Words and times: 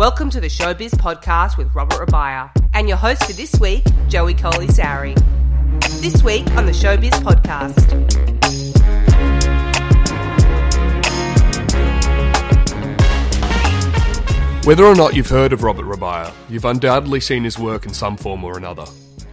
Welcome 0.00 0.30
to 0.30 0.40
the 0.40 0.46
Showbiz 0.46 0.92
Podcast 0.92 1.58
with 1.58 1.74
Robert 1.74 1.98
Rabiah 1.98 2.48
and 2.72 2.88
your 2.88 2.96
host 2.96 3.22
for 3.22 3.34
this 3.34 3.60
week, 3.60 3.84
Joey 4.08 4.32
Coley 4.32 4.66
Sowry. 4.66 5.14
This 6.00 6.22
week 6.22 6.50
on 6.52 6.64
the 6.64 6.72
Showbiz 6.72 7.10
Podcast. 7.20 7.84
Whether 14.64 14.86
or 14.86 14.94
not 14.94 15.14
you've 15.14 15.28
heard 15.28 15.52
of 15.52 15.62
Robert 15.62 15.84
Rabiah, 15.84 16.32
you've 16.48 16.64
undoubtedly 16.64 17.20
seen 17.20 17.44
his 17.44 17.58
work 17.58 17.84
in 17.84 17.92
some 17.92 18.16
form 18.16 18.42
or 18.42 18.56
another. 18.56 18.86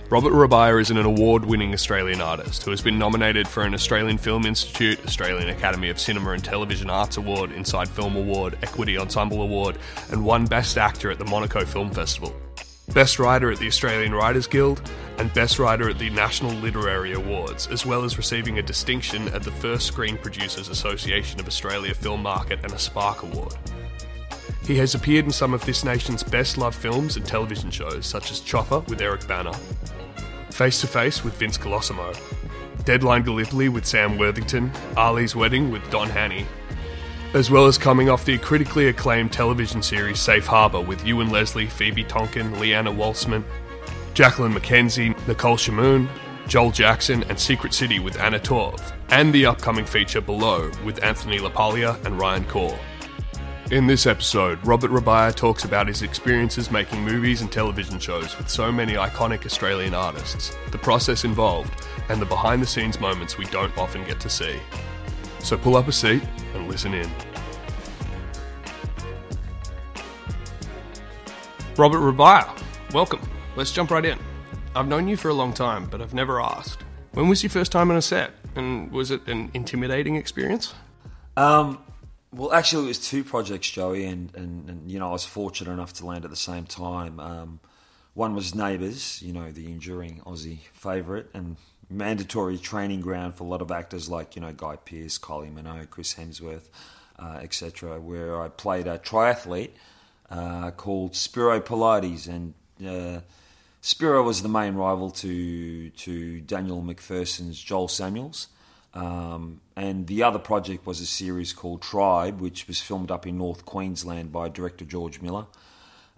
Robert 0.10 0.32
Rabiah 0.32 0.80
is 0.80 0.90
an 0.90 0.98
award 1.00 1.44
winning 1.44 1.74
Australian 1.74 2.22
artist 2.22 2.64
who 2.64 2.72
has 2.72 2.82
been 2.82 2.98
nominated 2.98 3.46
for 3.46 3.64
an 3.64 3.74
Australian 3.74 4.18
Film 4.18 4.46
Institute, 4.46 5.06
Australian 5.06 5.50
Academy 5.50 5.90
of 5.90 6.00
Cinema 6.00 6.32
and 6.32 6.42
Television 6.42 6.90
Arts 6.90 7.18
Award, 7.18 7.52
Inside 7.52 7.90
Film 7.90 8.16
Award, 8.16 8.58
Equity 8.64 8.98
Ensemble 8.98 9.42
Award, 9.42 9.78
and 10.10 10.24
won 10.24 10.46
Best 10.46 10.78
Actor 10.78 11.12
at 11.12 11.20
the 11.20 11.26
Monaco 11.26 11.66
Film 11.66 11.92
Festival. 11.92 12.34
Best 12.94 13.20
Writer 13.20 13.52
at 13.52 13.60
the 13.60 13.68
Australian 13.68 14.16
Writers 14.16 14.48
Guild, 14.48 14.82
and 15.18 15.34
Best 15.34 15.60
Writer 15.60 15.90
at 15.90 16.00
the 16.00 16.10
National 16.12 16.54
Literary 16.54 17.12
Awards, 17.12 17.68
as 17.68 17.86
well 17.86 18.06
as 18.06 18.18
receiving 18.18 18.60
a 18.60 18.64
distinction 18.64 19.28
at 19.34 19.44
the 19.44 19.52
First 19.52 19.88
Screen 19.88 20.18
Producers 20.18 20.70
Association 20.70 21.38
of 21.42 21.48
Australia 21.48 21.94
Film 21.94 22.22
Market 22.22 22.60
and 22.64 22.72
a 22.72 22.80
Spark 22.80 23.24
Award. 23.24 23.58
He 24.66 24.78
has 24.78 24.96
appeared 24.96 25.26
in 25.26 25.32
some 25.32 25.54
of 25.54 25.66
this 25.66 25.84
nation's 25.84 26.24
best 26.24 26.58
loved 26.58 26.78
films 26.78 27.18
and 27.18 27.26
television 27.26 27.72
shows, 27.72 28.06
such 28.06 28.32
as 28.32 28.40
Chopper 28.40 28.80
with 28.82 29.02
Eric 29.02 29.28
Bana, 29.28 29.58
Face 30.58 30.82
to 30.82 30.88
Face 30.88 31.24
with 31.24 31.36
Vince 31.36 31.56
Colosimo, 31.56 32.18
Deadline 32.84 33.22
Gallipoli 33.22 33.70
with 33.70 33.86
Sam 33.86 34.18
Worthington, 34.18 34.72
Ali's 34.98 35.36
Wedding 35.36 35.70
with 35.70 35.88
Don 35.92 36.10
Hany, 36.10 36.48
as 37.36 37.52
well 37.52 37.68
as 37.68 37.78
coming 37.78 38.10
off 38.10 38.26
the 38.26 38.40
critically 38.40 38.88
acclaimed 38.88 39.32
television 39.32 39.84
series 39.84 40.20
Safe 40.20 40.48
Harbour 40.48 40.82
with 40.82 41.06
Ewen 41.06 41.30
Leslie, 41.30 41.68
Phoebe 41.68 42.04
Tonkin, 42.04 42.54
Leeanna 42.54 42.92
Walsman, 42.92 43.44
Jacqueline 44.16 44.52
McKenzie, 44.52 45.16
Nicole 45.28 45.58
Chamoun, 45.58 46.10
Joel 46.48 46.72
Jackson, 46.72 47.22
and 47.30 47.40
Secret 47.40 47.72
City 47.72 48.00
with 48.00 48.20
Anna 48.20 48.40
Torv, 48.40 48.82
and 49.12 49.32
the 49.32 49.46
upcoming 49.46 49.86
feature 49.86 50.22
Below 50.22 50.72
with 50.84 51.04
Anthony 51.04 51.38
LaPaglia 51.38 52.04
and 52.04 52.18
Ryan 52.20 52.46
Corr. 52.46 52.80
In 53.70 53.86
this 53.86 54.06
episode, 54.06 54.66
Robert 54.66 54.92
Rabiah 54.92 55.36
talks 55.36 55.66
about 55.66 55.90
his 55.90 56.02
experiences 56.02 56.72
making 56.72 57.04
movies 57.04 57.42
and 57.42 57.52
television 57.52 58.00
shows 58.00 58.38
with 58.38 58.48
so 58.48 58.72
many 58.72 58.94
iconic 58.94 59.46
Australian 59.46 59.94
artists, 59.94 60.56
the 60.72 60.78
process 60.78 61.26
involved, 61.26 61.86
and 62.08 62.22
the 62.22 62.26
behind 62.26 62.62
the 62.62 62.66
scenes 62.66 63.02
moments 63.02 63.38
we 63.38 63.44
don't 63.48 63.78
often 63.78 64.06
get 64.06 64.22
to 64.22 64.30
see. 64.30 64.58
So 65.40 65.58
pull 65.58 65.76
up 65.76 65.90
a 65.90 65.92
seat 65.92 66.24
and 66.54 66.70
listen 66.70 66.94
in. 66.94 67.12
Robert 71.76 72.00
Rabiah, 72.00 72.58
welcome. 72.94 73.20
Let's 73.58 73.74
jump 73.74 73.92
right 73.92 74.06
in. 74.06 74.18
I've 74.78 74.88
known 74.88 75.10
you 75.10 75.18
for 75.18 75.28
a 75.28 75.34
long 75.34 75.52
time, 75.52 75.88
but 75.88 76.02
I've 76.02 76.14
never 76.14 76.40
asked. 76.40 76.86
When 77.12 77.28
was 77.28 77.44
your 77.44 77.50
first 77.50 77.74
time 77.74 77.92
on 77.92 77.98
a 77.98 78.02
set? 78.02 78.32
And 78.56 78.90
was 78.94 79.12
it 79.12 79.28
an 79.28 79.52
intimidating 79.54 80.16
experience? 80.16 80.74
Um, 81.36 81.80
well, 82.38 82.54
actually, 82.54 82.86
it 82.86 82.88
was 82.90 83.10
two 83.10 83.24
projects, 83.24 83.70
Joey, 83.70 84.06
and, 84.06 84.34
and, 84.36 84.70
and 84.70 84.92
you 84.92 85.00
know 85.00 85.10
I 85.10 85.12
was 85.12 85.26
fortunate 85.26 85.72
enough 85.72 85.94
to 85.94 86.06
land 86.06 86.24
at 86.24 86.30
the 86.30 86.38
same 86.38 86.66
time. 86.66 87.20
Um, 87.20 87.60
one 88.14 88.34
was 88.34 88.56
Neighbours, 88.56 89.22
you 89.22 89.34
know, 89.34 89.52
the 89.52 89.66
enduring 89.68 90.22
Aussie 90.26 90.60
favourite 90.74 91.28
and 91.34 91.58
mandatory 91.90 92.58
training 92.58 93.02
ground 93.02 93.36
for 93.36 93.44
a 93.44 93.48
lot 93.48 93.62
of 93.62 93.72
actors 93.72 94.10
like 94.10 94.36
you 94.36 94.42
know 94.42 94.54
Guy 94.54 94.76
Pearce, 94.76 95.18
Kylie 95.18 95.54
Minogue, 95.54 95.90
Chris 95.90 96.16
Hemsworth, 96.16 96.70
uh, 97.20 97.40
etc. 97.42 98.00
Where 98.00 98.42
I 98.42 98.50
played 98.50 98.88
a 98.88 98.98
triathlete 99.00 99.72
uh, 100.30 100.72
called 100.72 101.16
Spiro 101.16 101.60
Pilates, 101.60 102.28
and 102.28 102.54
uh, 102.86 103.22
Spiro 103.82 104.24
was 104.24 104.42
the 104.42 104.50
main 104.50 104.76
rival 104.76 105.12
to 105.12 105.90
to 105.90 106.42
Daniel 106.42 106.82
McPherson's 106.82 107.62
Joel 107.62 107.88
Samuels. 107.88 108.48
Um, 108.94 109.62
and 109.76 110.08
the 110.08 110.24
other 110.24 110.40
project 110.40 110.86
was 110.88 111.00
a 111.02 111.06
series 111.06 111.54
called 111.54 111.82
Tribe, 111.82 112.42
which 112.42 112.68
was 112.68 112.80
filmed 112.82 113.12
up 113.12 113.28
in 113.28 113.38
North 113.38 113.64
Queensland 113.66 114.32
by 114.32 114.50
director 114.50 114.86
George 114.86 115.22
Miller. 115.22 115.46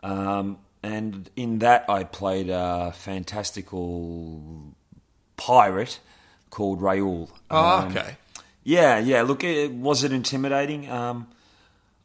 Um, 0.02 0.60
and 0.82 1.30
in 1.36 1.60
that, 1.60 1.86
I 1.90 2.06
played 2.06 2.50
a 2.50 2.94
fantastical 2.96 4.74
pirate 5.36 6.00
called 6.50 6.82
Raoul. 6.82 7.30
Oh, 7.52 7.80
Um, 7.80 7.88
okay. 7.90 8.18
yeah, 8.64 8.98
yeah. 9.00 9.22
Look, 9.24 9.44
it, 9.44 9.72
was 9.72 10.04
it 10.04 10.12
intimidating? 10.14 10.90
Um, 10.90 11.28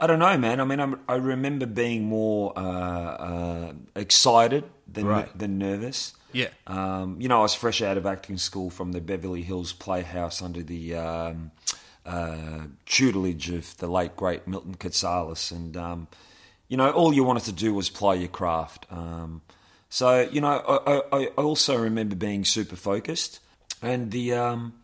I 0.00 0.06
don't 0.08 0.19
know, 0.19 0.36
man. 0.36 0.60
I 0.60 0.64
mean, 0.64 0.81
I'm, 0.81 1.00
I 1.08 1.14
remember 1.14 1.66
being 1.66 2.04
more 2.04 2.52
uh, 2.56 2.60
uh, 2.60 3.72
excited 3.94 4.64
than 4.92 5.06
Right. 5.06 5.38
than 5.38 5.56
nervous. 5.58 6.14
Yeah. 6.34 6.48
Um, 6.66 7.20
you 7.20 7.28
know, 7.28 7.38
I 7.38 7.42
was 7.42 7.54
fresh 7.54 7.80
out 7.80 7.96
of 7.96 8.04
acting 8.04 8.36
school 8.36 8.68
from 8.68 8.92
the 8.92 9.00
Beverly 9.00 9.42
Hills 9.42 9.72
Playhouse 9.72 10.42
under 10.42 10.62
the 10.62 10.96
um, 10.96 11.52
uh, 12.04 12.66
tutelage 12.86 13.50
of 13.50 13.76
the 13.78 13.86
late 13.86 14.16
great 14.16 14.46
Milton 14.46 14.74
Katselas, 14.74 15.50
and 15.52 15.76
um, 15.76 16.08
you 16.68 16.76
know, 16.76 16.90
all 16.90 17.12
you 17.14 17.24
wanted 17.24 17.44
to 17.44 17.52
do 17.52 17.72
was 17.72 17.88
play 17.88 18.18
your 18.18 18.28
craft. 18.28 18.86
Um, 18.90 19.42
so, 19.88 20.28
you 20.32 20.40
know, 20.40 20.48
I, 20.48 21.16
I, 21.16 21.20
I 21.20 21.26
also 21.36 21.78
remember 21.78 22.16
being 22.16 22.44
super 22.44 22.76
focused, 22.76 23.38
and 23.80 24.10
the 24.10 24.34
um, 24.34 24.74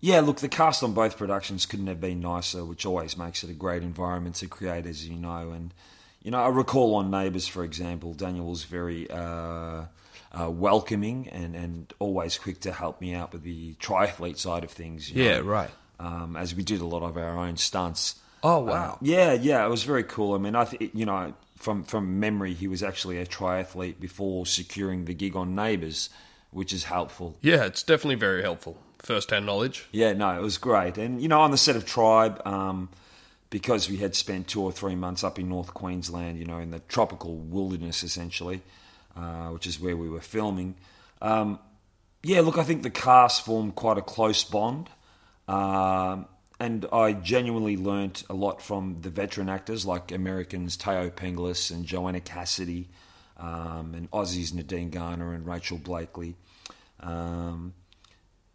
yeah, 0.00 0.20
look, 0.20 0.38
the 0.38 0.48
cast 0.48 0.82
on 0.82 0.94
both 0.94 1.18
productions 1.18 1.66
couldn't 1.66 1.88
have 1.88 2.00
been 2.00 2.20
nicer, 2.20 2.64
which 2.64 2.86
always 2.86 3.18
makes 3.18 3.44
it 3.44 3.50
a 3.50 3.54
great 3.54 3.82
environment 3.82 4.36
to 4.36 4.46
create, 4.46 4.86
as 4.86 5.06
you 5.06 5.16
know. 5.16 5.50
And 5.50 5.74
you 6.22 6.30
know, 6.30 6.40
I 6.40 6.48
recall 6.48 6.94
on 6.94 7.10
Neighbours, 7.10 7.46
for 7.46 7.64
example, 7.64 8.14
Daniel 8.14 8.46
was 8.46 8.64
very 8.64 9.10
uh, 9.10 9.84
uh, 10.38 10.50
welcoming 10.50 11.28
and, 11.28 11.54
and 11.54 11.92
always 11.98 12.38
quick 12.38 12.60
to 12.60 12.72
help 12.72 13.00
me 13.00 13.14
out 13.14 13.32
with 13.32 13.42
the 13.42 13.74
triathlete 13.74 14.38
side 14.38 14.64
of 14.64 14.70
things. 14.70 15.10
Yeah, 15.10 15.38
know, 15.38 15.42
right. 15.42 15.70
Um, 15.98 16.36
as 16.36 16.54
we 16.54 16.62
did 16.62 16.80
a 16.80 16.86
lot 16.86 17.02
of 17.02 17.16
our 17.16 17.38
own 17.38 17.56
stunts. 17.56 18.16
Oh, 18.42 18.60
wow. 18.60 18.92
Uh, 18.92 18.98
yeah, 19.02 19.32
yeah, 19.32 19.64
it 19.64 19.68
was 19.68 19.82
very 19.82 20.04
cool. 20.04 20.34
I 20.34 20.38
mean, 20.38 20.54
I 20.54 20.64
th- 20.64 20.92
you 20.94 21.04
know, 21.04 21.34
from 21.56 21.84
from 21.84 22.18
memory, 22.20 22.54
he 22.54 22.68
was 22.68 22.82
actually 22.82 23.18
a 23.18 23.26
triathlete 23.26 24.00
before 24.00 24.46
securing 24.46 25.04
the 25.04 25.14
gig 25.14 25.36
on 25.36 25.54
Neighbours, 25.54 26.08
which 26.50 26.72
is 26.72 26.84
helpful. 26.84 27.36
Yeah, 27.42 27.64
it's 27.64 27.82
definitely 27.82 28.14
very 28.14 28.42
helpful. 28.42 28.78
First 28.98 29.30
hand 29.30 29.46
knowledge. 29.46 29.86
Yeah, 29.92 30.12
no, 30.14 30.30
it 30.38 30.42
was 30.42 30.58
great. 30.58 30.96
And, 30.98 31.20
you 31.20 31.28
know, 31.28 31.40
on 31.40 31.50
the 31.50 31.58
set 31.58 31.76
of 31.76 31.86
Tribe, 31.86 32.40
um, 32.46 32.88
because 33.50 33.90
we 33.90 33.96
had 33.96 34.14
spent 34.14 34.48
two 34.48 34.62
or 34.62 34.72
three 34.72 34.94
months 34.94 35.24
up 35.24 35.38
in 35.38 35.48
North 35.48 35.74
Queensland, 35.74 36.38
you 36.38 36.44
know, 36.44 36.58
in 36.58 36.70
the 36.70 36.80
tropical 36.80 37.36
wilderness 37.36 38.02
essentially, 38.02 38.62
uh, 39.16 39.48
which 39.48 39.66
is 39.66 39.80
where 39.80 39.96
we 39.96 40.08
were 40.08 40.20
filming. 40.20 40.74
Um, 41.20 41.58
yeah, 42.22 42.40
look, 42.40 42.58
I 42.58 42.64
think 42.64 42.82
the 42.82 42.90
cast 42.90 43.44
formed 43.44 43.74
quite 43.74 43.98
a 43.98 44.02
close 44.02 44.44
bond. 44.44 44.88
Um, 45.48 46.26
and 46.60 46.86
I 46.92 47.14
genuinely 47.14 47.76
learnt 47.76 48.22
a 48.28 48.34
lot 48.34 48.60
from 48.60 48.98
the 49.00 49.08
veteran 49.08 49.48
actors 49.48 49.86
like 49.86 50.12
Americans 50.12 50.76
Thaao 50.76 51.10
Penghlis 51.10 51.70
and 51.70 51.86
Joanna 51.86 52.20
Cassidy, 52.20 52.90
um, 53.38 53.94
and 53.94 54.10
Aussies 54.10 54.52
Nadine 54.52 54.90
Garner 54.90 55.32
and 55.32 55.46
Rachel 55.46 55.78
Blakely. 55.78 56.36
Um, 57.00 57.72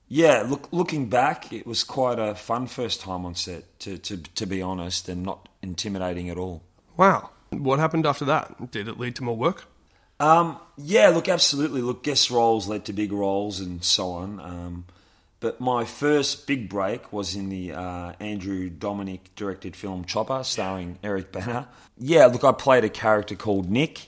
yeah, 0.07 0.45
look, 0.47 0.69
looking 0.71 1.09
back, 1.09 1.51
it 1.51 1.65
was 1.65 1.83
quite 1.83 2.19
a 2.19 2.35
fun 2.35 2.67
first 2.67 3.01
time 3.01 3.25
on 3.25 3.33
set, 3.33 3.79
to, 3.79 3.97
to, 3.97 4.17
to 4.17 4.45
be 4.45 4.61
honest, 4.61 5.09
and 5.09 5.23
not 5.23 5.49
intimidating 5.63 6.29
at 6.29 6.37
all. 6.37 6.61
Wow. 6.95 7.31
What 7.49 7.79
happened 7.79 8.05
after 8.05 8.25
that? 8.25 8.71
Did 8.71 8.87
it 8.87 8.99
lead 8.99 9.15
to 9.15 9.23
more 9.23 9.35
work? 9.35 9.65
Um, 10.19 10.59
yeah, 10.77 11.09
look, 11.09 11.27
absolutely. 11.27 11.81
Look, 11.81 12.03
guest 12.03 12.29
roles 12.29 12.67
led 12.67 12.85
to 12.85 12.93
big 12.93 13.11
roles 13.11 13.59
and 13.59 13.83
so 13.83 14.11
on. 14.11 14.39
Um, 14.39 14.85
but 15.39 15.59
my 15.59 15.85
first 15.85 16.47
big 16.47 16.69
break 16.69 17.11
was 17.13 17.35
in 17.35 17.49
the 17.49 17.73
uh, 17.73 18.13
Andrew 18.19 18.69
Dominik 18.69 19.19
directed 19.35 19.75
film 19.75 20.05
Chopper, 20.05 20.43
starring 20.43 20.97
Eric 21.03 21.31
Bana. 21.31 21.67
Yeah, 21.97 22.25
look, 22.27 22.43
I 22.43 22.51
played 22.51 22.83
a 22.83 22.89
character 22.89 23.35
called 23.35 23.69
Nick, 23.69 24.07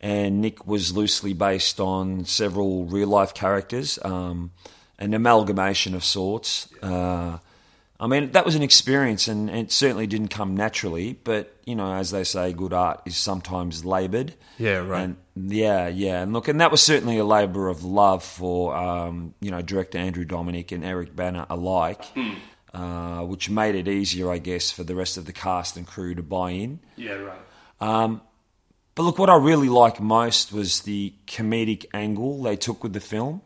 and 0.00 0.40
Nick 0.40 0.66
was 0.66 0.96
loosely 0.96 1.32
based 1.32 1.80
on 1.80 2.24
several 2.26 2.84
real 2.84 3.08
life 3.08 3.34
characters, 3.34 3.98
um, 4.04 4.52
an 4.98 5.14
amalgamation 5.14 5.94
of 5.94 6.04
sorts. 6.04 6.72
Uh, 6.82 7.38
I 8.00 8.06
mean, 8.06 8.30
that 8.32 8.44
was 8.44 8.54
an 8.54 8.62
experience, 8.62 9.26
and 9.26 9.50
it 9.50 9.72
certainly 9.72 10.06
didn't 10.06 10.28
come 10.28 10.56
naturally. 10.56 11.14
But 11.24 11.56
you 11.64 11.74
know, 11.74 11.92
as 11.92 12.12
they 12.12 12.22
say, 12.22 12.52
good 12.52 12.72
art 12.72 13.02
is 13.06 13.16
sometimes 13.16 13.84
laboured. 13.84 14.34
Yeah, 14.56 14.78
right. 14.78 15.02
And 15.02 15.16
yeah, 15.36 15.88
yeah, 15.88 16.22
and 16.22 16.32
look, 16.32 16.46
and 16.46 16.60
that 16.60 16.70
was 16.70 16.80
certainly 16.80 17.18
a 17.18 17.24
labour 17.24 17.68
of 17.68 17.82
love 17.82 18.22
for 18.22 18.76
um, 18.76 19.34
you 19.40 19.50
know 19.50 19.62
director 19.62 19.98
Andrew 19.98 20.24
Dominik 20.24 20.70
and 20.70 20.84
Eric 20.84 21.16
Bana 21.16 21.46
alike, 21.50 22.04
uh, 22.72 23.22
which 23.22 23.50
made 23.50 23.74
it 23.74 23.88
easier, 23.88 24.30
I 24.30 24.38
guess, 24.38 24.70
for 24.70 24.84
the 24.84 24.94
rest 24.94 25.16
of 25.16 25.26
the 25.26 25.32
cast 25.32 25.76
and 25.76 25.84
crew 25.84 26.14
to 26.14 26.22
buy 26.22 26.52
in. 26.52 26.78
Yeah, 26.96 27.14
right. 27.14 27.40
Um, 27.80 28.20
but 28.94 29.02
look, 29.02 29.18
what 29.18 29.30
I 29.30 29.36
really 29.36 29.68
liked 29.68 30.00
most 30.00 30.52
was 30.52 30.82
the 30.82 31.14
comedic 31.26 31.86
angle 31.92 32.42
they 32.42 32.56
took 32.56 32.84
with 32.84 32.92
the 32.92 33.00
film. 33.00 33.42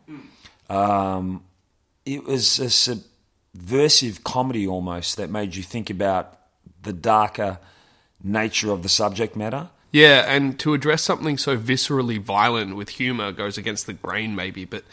Um, 0.69 1.43
it 2.05 2.23
was 2.23 2.59
a 2.59 2.69
subversive 3.55 4.23
comedy 4.23 4.67
almost 4.67 5.17
that 5.17 5.29
made 5.29 5.55
you 5.55 5.63
think 5.63 5.89
about 5.89 6.37
the 6.81 6.93
darker 6.93 7.59
nature 8.23 8.71
of 8.71 8.83
the 8.83 8.89
subject 8.89 9.35
matter. 9.35 9.69
Yeah, 9.91 10.25
and 10.27 10.59
to 10.59 10.73
address 10.73 11.03
something 11.03 11.37
so 11.37 11.55
viscerally 11.55 12.19
violent 12.19 12.75
with 12.75 12.89
humor 12.89 13.31
goes 13.31 13.57
against 13.57 13.85
the 13.85 13.93
grain, 13.93 14.35
maybe. 14.35 14.65
But 14.65 14.83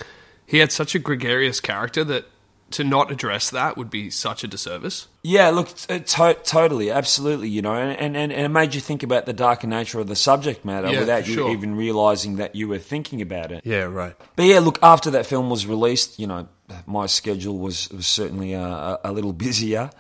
he 0.45 0.59
had 0.59 0.73
such 0.73 0.95
a 0.95 0.99
gregarious 0.99 1.59
character 1.61 2.05
that 2.05 2.27
to 2.73 2.85
not 2.85 3.11
address 3.11 3.51
that 3.51 3.77
would 3.77 3.91
be 3.91 4.11
such 4.11 4.45
a 4.45 4.47
disservice. 4.47 5.09
Yeah, 5.25 5.49
look, 5.51 5.75
t- 5.75 5.93
uh, 5.93 5.99
to- 6.01 6.39
totally, 6.45 6.91
absolutely, 6.91 7.49
you 7.49 7.63
know, 7.63 7.75
and, 7.75 7.99
and, 7.99 8.31
and 8.31 8.33
it 8.33 8.49
made 8.49 8.75
you 8.75 8.81
think 8.81 9.03
about 9.03 9.27
the 9.27 9.33
darker 9.33 9.67
nature 9.67 9.99
of 9.99 10.07
the 10.07 10.15
subject 10.15 10.65
matter 10.65 10.89
Yeah, 10.89 11.01
without 11.01 11.27
you 11.27 11.35
sure. 11.35 11.51
even 11.51 11.75
realizing 11.75 12.37
that 12.37 12.55
you 12.55 12.69
were 12.69 12.79
thinking 12.79 13.21
about 13.23 13.51
it. 13.51 13.63
Yeah, 13.65 13.85
right. 13.85 14.15
But 14.37 14.45
yeah, 14.45 14.61
look, 14.61 14.79
after 14.83 15.11
that 15.13 15.27
film 15.27 15.51
was 15.51 15.67
released, 15.67 16.21
you 16.21 16.29
know, 16.29 16.47
my 16.87 17.07
schedule 17.07 17.59
was, 17.59 17.89
was 17.91 18.07
certainly 18.07 18.53
a, 18.55 18.99
a 19.05 19.13
little 19.13 19.33
busier, 19.47 19.91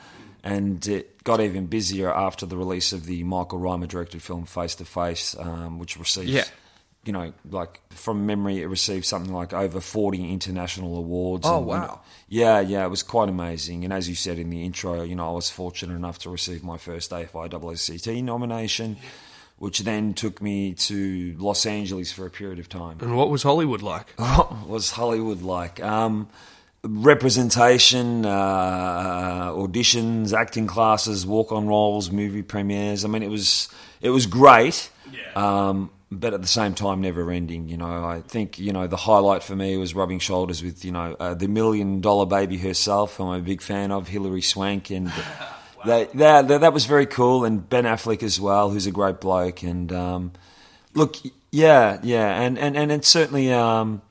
and 0.42 0.86
it 0.86 1.22
got 1.24 1.40
even 1.40 1.66
busier 1.66 2.12
after 2.12 2.46
the 2.46 2.56
release 2.56 2.92
of 2.92 3.06
the 3.06 3.22
Michael 3.24 3.58
Rymer 3.58 3.86
directed 3.86 4.22
film 4.22 4.46
Face 4.46 4.74
to 4.76 4.84
Face, 4.84 5.36
um, 5.38 5.78
which 5.78 5.98
received, 5.98 6.28
Yeah. 6.30 6.44
you 7.04 7.12
know, 7.12 7.32
like 7.50 7.80
from 7.90 8.24
memory, 8.24 8.62
it 8.62 8.66
received 8.66 9.04
something 9.04 9.32
like 9.34 9.52
over 9.52 9.80
40 9.80 10.32
international 10.32 10.96
awards. 10.96 11.46
Oh, 11.46 11.58
and, 11.58 11.66
wow. 11.66 12.00
yeah, 12.28 12.60
yeah, 12.60 12.86
it 12.86 12.88
was 12.88 13.02
quite 13.02 13.28
amazing. 13.28 13.84
And 13.84 13.92
as 13.92 14.08
you 14.08 14.14
said 14.14 14.38
in 14.38 14.48
the 14.48 14.64
intro, 14.64 15.02
you 15.02 15.14
know, 15.14 15.28
I 15.28 15.32
was 15.32 15.50
fortunate 15.50 15.94
enough 15.94 16.18
to 16.20 16.30
receive 16.30 16.62
my 16.64 16.78
first 16.78 17.10
AFI 17.10 18.22
nomination, 18.24 18.96
which 19.58 19.80
then 19.80 20.14
took 20.14 20.40
me 20.40 20.72
to 20.72 21.36
Los 21.38 21.66
Angeles 21.66 22.12
for 22.12 22.24
a 22.24 22.30
period 22.30 22.58
of 22.58 22.68
time. 22.70 22.96
And 23.02 23.14
what 23.14 23.28
was 23.28 23.42
Hollywood 23.42 23.82
like? 23.82 24.14
What 24.18 24.66
was 24.66 24.92
Hollywood 24.92 25.42
like? 25.42 25.82
Um, 25.82 26.28
representation, 26.82 28.24
uh, 28.24 29.50
auditions, 29.52 30.32
acting 30.32 30.66
classes, 30.66 31.26
walk-on 31.26 31.66
roles, 31.66 32.10
movie 32.10 32.42
premieres. 32.42 33.04
I 33.04 33.08
mean, 33.08 33.22
it 33.22 33.30
was 33.30 33.68
it 34.00 34.10
was 34.10 34.26
great. 34.26 34.90
Um, 35.36 35.90
but 36.12 36.34
at 36.34 36.42
the 36.42 36.48
same 36.48 36.74
time, 36.74 37.00
never 37.00 37.30
ending. 37.30 37.68
You 37.68 37.76
know, 37.76 38.04
I 38.04 38.22
think 38.26 38.58
you 38.58 38.72
know 38.72 38.86
the 38.86 38.96
highlight 38.96 39.42
for 39.42 39.54
me 39.54 39.76
was 39.76 39.94
rubbing 39.94 40.18
shoulders 40.18 40.62
with 40.62 40.84
you 40.84 40.92
know 40.92 41.16
uh, 41.20 41.34
the 41.34 41.46
million 41.46 42.00
dollar 42.00 42.26
baby 42.26 42.58
herself, 42.58 43.16
who 43.16 43.28
I'm 43.28 43.40
a 43.40 43.42
big 43.42 43.62
fan 43.62 43.92
of, 43.92 44.08
Hilary 44.08 44.42
Swank, 44.42 44.90
and 44.90 45.06
that, 45.84 46.12
that 46.14 46.48
that 46.48 46.60
that 46.62 46.72
was 46.72 46.86
very 46.86 47.06
cool. 47.06 47.44
And 47.44 47.68
Ben 47.68 47.84
Affleck 47.84 48.22
as 48.22 48.40
well, 48.40 48.70
who's 48.70 48.86
a 48.86 48.90
great 48.90 49.20
bloke. 49.20 49.62
And 49.62 49.92
um, 49.92 50.32
look, 50.94 51.16
yeah, 51.52 52.00
yeah, 52.02 52.40
and 52.40 52.58
and 52.58 52.76
and 52.76 52.90
it 52.90 53.04
certainly. 53.04 53.52
Um, 53.52 54.02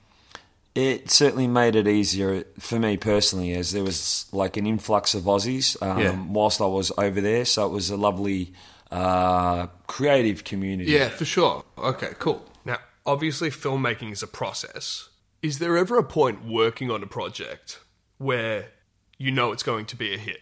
it 0.76 1.10
certainly 1.10 1.48
made 1.48 1.76
it 1.76 1.88
easier 1.88 2.44
for 2.60 2.80
me 2.80 2.96
personally, 2.98 3.54
as 3.54 3.72
there 3.72 3.84
was 3.84 4.28
like 4.32 4.56
an 4.58 4.66
influx 4.66 5.14
of 5.16 5.24
Aussies 5.24 5.76
um, 5.82 6.00
Yeah. 6.00 6.22
whilst 6.30 6.62
I 6.62 6.66
was 6.66 6.92
over 6.98 7.20
there. 7.22 7.46
So 7.46 7.66
it 7.66 7.72
was 7.72 7.90
a 7.90 7.98
lovely, 7.98 8.54
uh, 8.92 9.68
creative 9.88 10.44
community. 10.44 10.92
Yeah, 10.92 11.10
for 11.10 11.26
sure. 11.26 11.64
Okay, 11.78 12.12
cool. 12.20 12.46
Now, 12.66 12.78
obviously, 13.06 13.50
filmmaking 13.50 14.12
is 14.12 14.24
a 14.24 14.28
process. 14.28 15.10
Is 15.42 15.60
there 15.60 15.78
ever 15.78 15.98
a 15.98 16.04
point 16.04 16.46
working 16.46 16.92
on 16.92 17.02
a 17.04 17.08
project 17.08 17.80
where 18.18 18.70
you 19.18 19.32
know 19.32 19.52
it's 19.52 19.64
going 19.64 19.86
to 19.88 19.96
be 19.96 20.14
a 20.14 20.18
hit? 20.18 20.40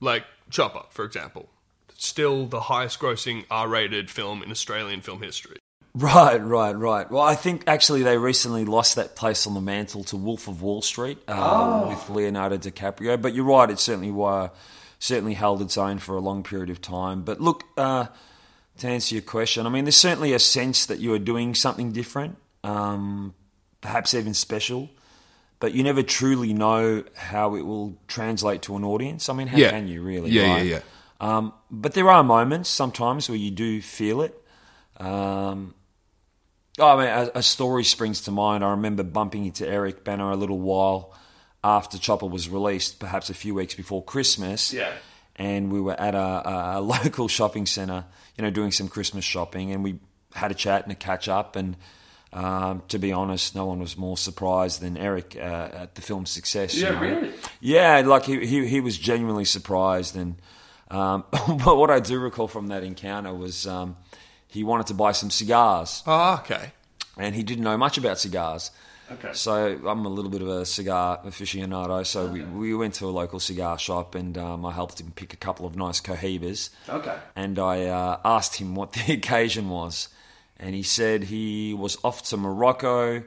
Like 0.00 0.24
Chopper, 0.50 0.84
for 0.90 1.04
example. 1.04 1.48
Still 1.96 2.46
the 2.46 2.60
highest 2.60 3.00
grossing 3.00 3.44
R 3.50 3.68
rated 3.68 4.10
film 4.10 4.42
in 4.42 4.50
Australian 4.50 5.00
film 5.00 5.22
history. 5.22 5.56
Right, 5.94 6.36
right, 6.36 6.76
right. 6.76 7.10
Well, 7.10 7.22
I 7.22 7.34
think 7.34 7.64
actually 7.66 8.02
they 8.02 8.18
recently 8.18 8.64
lost 8.64 8.96
that 8.96 9.16
place 9.16 9.46
on 9.46 9.54
the 9.54 9.60
mantle 9.60 10.04
to 10.04 10.16
Wolf 10.16 10.46
of 10.46 10.62
Wall 10.62 10.82
Street 10.82 11.18
um, 11.28 11.88
with 11.88 12.08
Leonardo 12.10 12.56
DiCaprio. 12.58 13.20
But 13.20 13.34
you're 13.34 13.44
right; 13.44 13.68
it 13.68 13.78
certainly 13.80 14.10
were, 14.12 14.50
certainly 14.98 15.34
held 15.34 15.60
its 15.62 15.76
own 15.76 15.98
for 15.98 16.14
a 16.16 16.20
long 16.20 16.42
period 16.44 16.70
of 16.70 16.80
time. 16.80 17.22
But 17.22 17.40
look, 17.40 17.64
uh, 17.76 18.06
to 18.78 18.86
answer 18.86 19.14
your 19.14 19.22
question, 19.22 19.66
I 19.66 19.70
mean, 19.70 19.84
there's 19.84 19.96
certainly 19.96 20.32
a 20.34 20.38
sense 20.38 20.86
that 20.86 20.98
you 21.00 21.12
are 21.14 21.18
doing 21.18 21.54
something 21.54 21.90
different, 21.90 22.36
um, 22.62 23.34
perhaps 23.80 24.14
even 24.14 24.34
special. 24.34 24.90
But 25.60 25.72
you 25.74 25.82
never 25.82 26.04
truly 26.04 26.52
know 26.52 27.02
how 27.16 27.56
it 27.56 27.62
will 27.62 27.98
translate 28.06 28.62
to 28.62 28.76
an 28.76 28.84
audience. 28.84 29.28
I 29.28 29.32
mean, 29.32 29.48
how 29.48 29.58
Yeah. 29.58 29.70
can 29.70 29.88
you 29.88 30.02
really? 30.02 30.30
Yeah, 30.30 30.54
right? 30.54 30.64
yeah, 30.64 30.74
yeah. 30.76 30.80
Um, 31.20 31.52
but 31.68 31.94
there 31.94 32.08
are 32.08 32.22
moments 32.22 32.68
sometimes 32.68 33.28
where 33.28 33.38
you 33.38 33.50
do 33.50 33.82
feel 33.82 34.20
it. 34.22 34.40
Um, 34.98 35.74
oh, 36.78 36.96
I 36.98 37.04
mean, 37.04 37.30
a, 37.34 37.38
a 37.38 37.42
story 37.42 37.84
springs 37.84 38.22
to 38.22 38.30
mind. 38.30 38.64
I 38.64 38.70
remember 38.70 39.02
bumping 39.02 39.44
into 39.44 39.66
Eric 39.68 40.04
Bana 40.04 40.32
a 40.32 40.36
little 40.36 40.58
while 40.58 41.14
after 41.64 41.98
Chopper 41.98 42.26
was 42.26 42.48
released, 42.48 42.98
perhaps 43.00 43.30
a 43.30 43.34
few 43.34 43.54
weeks 43.54 43.74
before 43.74 44.02
Christmas. 44.04 44.72
Yeah. 44.72 44.92
And 45.36 45.72
we 45.72 45.80
were 45.80 45.98
at 46.00 46.14
a, 46.14 46.78
a 46.78 46.80
local 46.82 47.28
shopping 47.28 47.66
centre, 47.66 48.04
you 48.36 48.42
know, 48.44 48.50
doing 48.50 48.72
some 48.72 48.88
Christmas 48.88 49.24
shopping, 49.24 49.72
and 49.72 49.82
we 49.84 49.98
had 50.34 50.50
a 50.50 50.54
chat 50.54 50.82
and 50.84 50.92
a 50.92 50.94
catch 50.94 51.28
up. 51.28 51.56
And 51.56 51.76
um, 52.32 52.82
to 52.88 52.98
be 52.98 53.12
honest, 53.12 53.54
no 53.54 53.66
one 53.66 53.80
was 53.80 53.96
more 53.96 54.16
surprised 54.16 54.80
than 54.80 54.96
Eric 54.96 55.36
uh, 55.36 55.40
at 55.72 55.94
the 55.94 56.02
film's 56.02 56.30
success. 56.30 56.74
you 56.74 56.84
Yeah, 56.84 56.90
know. 56.90 57.00
really? 57.00 57.32
Yeah, 57.60 58.02
like 58.04 58.24
he, 58.24 58.46
he, 58.46 58.66
he 58.66 58.80
was 58.80 58.98
genuinely 58.98 59.44
surprised. 59.44 60.16
And 60.16 60.36
um, 60.90 61.24
but 61.30 61.76
what 61.78 61.90
I 61.90 62.00
do 62.00 62.18
recall 62.18 62.48
from 62.48 62.68
that 62.68 62.82
encounter 62.82 63.32
was 63.34 63.66
um, 63.66 63.96
he 64.48 64.64
wanted 64.64 64.86
to 64.88 64.94
buy 64.94 65.12
some 65.12 65.30
cigars, 65.30 66.02
Oh, 66.06 66.40
okay. 66.42 66.72
and 67.16 67.34
he 67.34 67.42
didn't 67.42 67.64
know 67.64 67.76
much 67.76 67.98
about 67.98 68.18
cigars. 68.18 68.70
Okay. 69.10 69.30
So 69.32 69.78
I'm 69.86 70.04
a 70.04 70.08
little 70.10 70.30
bit 70.30 70.42
of 70.42 70.48
a 70.48 70.66
cigar 70.66 71.18
aficionado. 71.24 72.04
So 72.04 72.26
we, 72.26 72.42
we 72.42 72.74
went 72.74 72.92
to 72.96 73.06
a 73.06 73.08
local 73.10 73.40
cigar 73.40 73.78
shop, 73.78 74.14
and 74.14 74.36
um, 74.36 74.66
I 74.66 74.72
helped 74.72 75.00
him 75.00 75.12
pick 75.16 75.32
a 75.32 75.36
couple 75.36 75.64
of 75.64 75.76
nice 75.76 75.98
cohibas. 76.00 76.68
Okay. 76.88 77.16
And 77.34 77.58
I 77.58 77.86
uh, 77.86 78.18
asked 78.24 78.56
him 78.56 78.74
what 78.74 78.92
the 78.92 79.12
occasion 79.18 79.70
was, 79.70 80.08
and 80.58 80.74
he 80.74 80.82
said 80.82 81.24
he 81.24 81.72
was 81.72 81.96
off 82.04 82.22
to 82.24 82.36
Morocco 82.36 83.22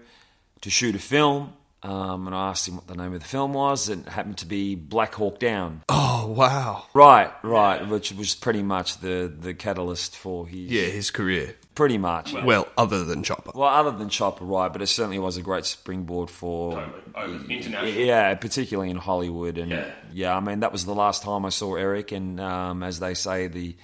to 0.62 0.70
shoot 0.70 0.94
a 0.96 1.00
film. 1.00 1.54
Um, 1.84 2.28
and 2.28 2.36
I 2.36 2.50
asked 2.50 2.68
him 2.68 2.76
what 2.76 2.86
the 2.86 2.96
name 2.96 3.14
of 3.14 3.22
the 3.22 3.26
film 3.26 3.54
was, 3.54 3.90
and 3.90 4.06
it 4.06 4.12
happened 4.12 4.38
to 4.40 4.46
be 4.46 4.76
Black 4.76 5.16
Hawk 5.16 5.40
Down. 5.40 5.82
Oh, 5.90 6.28
wow. 6.28 6.86
Right, 6.94 7.32
right, 7.44 7.88
which 7.88 8.12
was 8.12 8.36
pretty 8.36 8.62
much 8.62 9.00
the, 9.00 9.34
the 9.36 9.56
catalyst 9.56 10.16
for 10.16 10.48
his. 10.48 10.72
Yeah, 10.72 10.84
his 10.84 11.10
career. 11.10 11.56
Pretty 11.74 11.98
much. 11.98 12.34
Well, 12.34 12.68
other 12.78 13.04
than 13.04 13.24
Chopper. 13.24 13.52
Well, 13.56 13.70
other 13.70 13.98
than 13.98 14.10
Chopper, 14.10 14.46
right, 14.46 14.72
but 14.72 14.84
it 14.84 14.88
certainly 14.88 15.18
was 15.18 15.38
a 15.38 15.42
great 15.42 15.66
springboard 15.66 16.30
for. 16.30 16.88
Yeah, 17.16 18.36
particularly 18.36 18.92
in 18.92 18.98
Hollywood. 18.98 19.58
And 19.58 19.72
yeah. 19.72 19.92
Yeah. 20.14 20.38
I 20.38 20.42
mean, 20.42 20.60
that 20.60 20.72
was 20.72 20.86
the 20.86 20.94
last 20.94 21.24
time 21.24 21.46
I 21.46 21.50
saw 21.50 21.76
Eric, 21.76 22.12
and 22.12 22.40
um, 22.40 22.84
as 22.84 23.00
they 23.00 23.14
say, 23.14 23.48
the. 23.48 23.76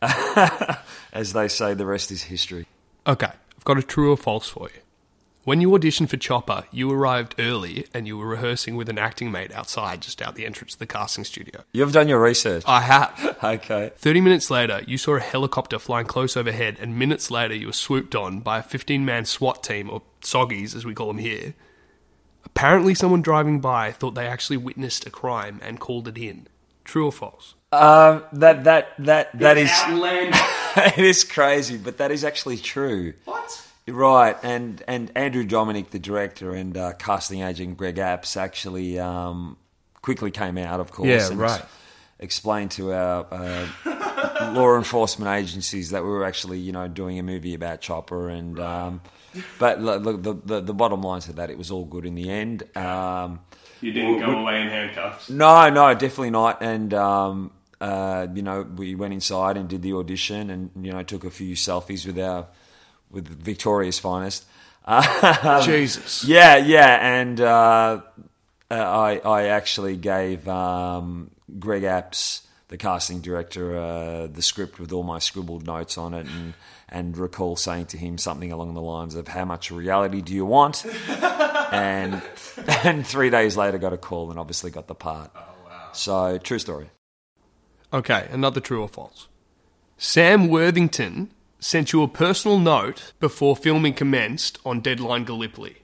as 1.12 1.32
they 1.32 1.48
say, 1.48 1.74
the 1.74 1.86
rest 1.86 2.12
is 2.12 2.22
history. 2.22 2.66
Okay, 3.06 3.26
I've 3.26 3.64
got 3.64 3.78
a 3.78 3.82
true 3.82 4.12
or 4.12 4.16
false 4.16 4.48
for 4.48 4.68
you. 4.72 4.80
When 5.46 5.60
you 5.60 5.70
auditioned 5.70 6.08
for 6.08 6.16
Chopper, 6.16 6.64
you 6.72 6.90
arrived 6.90 7.36
early 7.38 7.86
and 7.94 8.04
you 8.04 8.18
were 8.18 8.26
rehearsing 8.26 8.74
with 8.74 8.88
an 8.88 8.98
acting 8.98 9.30
mate 9.30 9.52
outside, 9.52 10.02
just 10.02 10.20
out 10.20 10.34
the 10.34 10.44
entrance 10.44 10.72
to 10.72 10.78
the 10.80 10.88
casting 10.88 11.22
studio. 11.22 11.62
You've 11.70 11.92
done 11.92 12.08
your 12.08 12.20
research. 12.20 12.64
I 12.66 12.80
have. 12.80 13.36
Okay. 13.46 13.92
30 13.96 14.22
minutes 14.22 14.50
later, 14.50 14.80
you 14.88 14.98
saw 14.98 15.14
a 15.14 15.20
helicopter 15.20 15.78
flying 15.78 16.06
close 16.06 16.36
overhead, 16.36 16.78
and 16.80 16.98
minutes 16.98 17.30
later, 17.30 17.54
you 17.54 17.68
were 17.68 17.72
swooped 17.72 18.16
on 18.16 18.40
by 18.40 18.58
a 18.58 18.62
15 18.62 19.04
man 19.04 19.24
SWAT 19.24 19.62
team, 19.62 19.88
or 19.88 20.02
SOGgies 20.22 20.74
as 20.74 20.84
we 20.84 20.94
call 20.94 21.06
them 21.06 21.18
here. 21.18 21.54
Apparently, 22.44 22.92
someone 22.94 23.22
driving 23.22 23.60
by 23.60 23.92
thought 23.92 24.16
they 24.16 24.26
actually 24.26 24.56
witnessed 24.56 25.06
a 25.06 25.10
crime 25.10 25.60
and 25.62 25.78
called 25.78 26.08
it 26.08 26.18
in. 26.18 26.48
True 26.82 27.06
or 27.06 27.12
false? 27.12 27.54
Um, 27.70 28.24
that 28.32 28.64
that 28.64 28.94
that 28.98 29.38
that 29.38 29.58
is 29.58 29.70
it 30.98 31.04
is 31.04 31.22
crazy, 31.22 31.76
but 31.76 31.98
that 31.98 32.10
is 32.10 32.24
actually 32.24 32.56
true. 32.56 33.12
What? 33.26 33.65
Right, 33.88 34.36
and 34.42 34.82
and 34.88 35.12
Andrew 35.14 35.44
Dominik, 35.46 35.90
the 35.90 35.98
director 36.00 36.50
and 36.52 36.76
uh, 36.76 36.92
casting 36.94 37.42
agent 37.42 37.76
Greg 37.76 37.96
Apps, 37.96 38.36
actually 38.36 38.98
um, 38.98 39.56
quickly 40.02 40.30
came 40.32 40.58
out, 40.58 40.80
of 40.80 40.90
course, 40.90 41.06
Yeah, 41.08 41.28
and 41.30 41.38
right. 41.38 41.62
explained 42.18 42.72
to 42.72 42.92
our 42.92 43.26
uh, 43.30 44.52
law 44.54 44.76
enforcement 44.76 45.30
agencies 45.30 45.90
that 45.90 46.02
we 46.02 46.08
were 46.10 46.24
actually, 46.24 46.58
you 46.58 46.72
know, 46.72 46.88
doing 46.88 47.18
a 47.20 47.22
movie 47.22 47.54
about 47.54 47.80
Chopper, 47.80 48.28
and 48.28 48.58
um, 48.58 49.00
but 49.60 49.80
look, 49.80 50.02
look, 50.02 50.22
the, 50.22 50.34
the 50.34 50.60
the 50.62 50.74
bottom 50.74 51.02
line 51.02 51.20
to 51.20 51.32
that, 51.34 51.48
it 51.50 51.56
was 51.58 51.70
all 51.70 51.84
good 51.84 52.04
in 52.06 52.16
the 52.16 52.28
end. 52.28 52.64
Um, 52.76 53.38
You 53.80 53.92
didn't 53.92 54.18
go 54.18 54.32
away 54.40 54.62
in 54.62 54.68
handcuffs. 54.68 55.30
no, 55.30 55.70
no, 55.70 55.94
definitely 55.94 56.30
not. 56.30 56.60
And 56.60 56.92
um, 56.92 57.52
uh, 57.80 58.26
you 58.34 58.42
know, 58.42 58.62
we 58.62 58.96
went 58.96 59.14
inside 59.14 59.56
and 59.56 59.68
did 59.68 59.82
the 59.82 59.92
audition, 59.92 60.50
and 60.50 60.70
you 60.84 60.90
know, 60.92 61.04
took 61.04 61.22
a 61.24 61.30
few 61.30 61.54
selfies 61.54 62.04
with 62.04 62.18
our 62.18 62.46
with 63.10 63.28
Victoria's 63.28 63.98
finest. 63.98 64.44
Um, 64.84 65.62
Jesus. 65.62 66.24
yeah, 66.28 66.56
yeah, 66.56 67.20
and 67.20 67.40
uh, 67.40 68.02
uh, 68.70 68.74
I 68.74 69.20
I 69.24 69.44
actually 69.46 69.96
gave 69.96 70.46
um, 70.48 71.30
Greg 71.58 71.82
Apps, 71.82 72.42
the 72.68 72.76
casting 72.76 73.20
director, 73.20 73.76
uh, 73.76 74.26
the 74.28 74.42
script 74.42 74.78
with 74.78 74.92
all 74.92 75.02
my 75.02 75.18
scribbled 75.18 75.66
notes 75.66 75.98
on 75.98 76.14
it, 76.14 76.26
and 76.26 76.54
and 76.88 77.18
recall 77.18 77.56
saying 77.56 77.86
to 77.86 77.96
him 77.96 78.16
something 78.16 78.52
along 78.52 78.74
the 78.74 78.80
lines 78.80 79.16
of 79.16 79.28
"How 79.28 79.44
much 79.44 79.72
reality 79.72 80.20
do 80.20 80.32
you 80.32 80.46
want?" 80.46 80.86
and 81.08 82.22
and 82.84 83.04
three 83.04 83.30
days 83.30 83.56
later 83.56 83.78
got 83.78 83.92
a 83.92 83.98
call 83.98 84.30
and 84.30 84.38
obviously 84.38 84.70
got 84.70 84.86
the 84.86 84.94
part. 84.94 85.32
Oh 85.34 85.40
wow! 85.64 85.88
So 85.92 86.38
true 86.38 86.60
story. 86.60 86.90
Okay, 87.92 88.28
another 88.30 88.60
true 88.60 88.82
or 88.82 88.88
false. 88.88 89.28
Sam 89.96 90.48
Worthington 90.48 91.30
sent 91.58 91.92
you 91.92 92.02
a 92.02 92.08
personal 92.08 92.58
note 92.58 93.12
before 93.20 93.56
filming 93.56 93.94
commenced 93.94 94.58
on 94.64 94.80
Deadline 94.80 95.24
Gallipoli. 95.24 95.76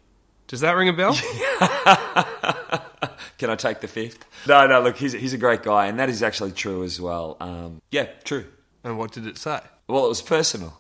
Does 0.47 0.61
that 0.61 0.73
ring 0.73 0.89
a 0.89 0.93
bell? 0.93 1.15
Can 3.39 3.51
I 3.51 3.57
take 3.57 3.81
the 3.81 3.89
fifth? 3.89 4.25
No, 4.47 4.67
no. 4.67 4.81
Look, 4.83 4.97
he's 4.97 5.13
he's 5.13 5.33
a 5.33 5.39
great 5.39 5.63
guy, 5.63 5.87
and 5.87 5.99
that 5.99 6.09
is 6.09 6.23
actually 6.23 6.53
true 6.53 6.85
as 6.85 7.01
well. 7.01 7.37
Um, 7.41 7.81
yeah, 7.91 8.07
true. 8.25 8.45
and 8.85 8.99
what 8.99 9.13
did 9.13 9.27
it 9.27 9.39
say? 9.39 9.61
Well, 9.89 10.05
it 10.05 10.09
was 10.09 10.23
personal. 10.23 10.79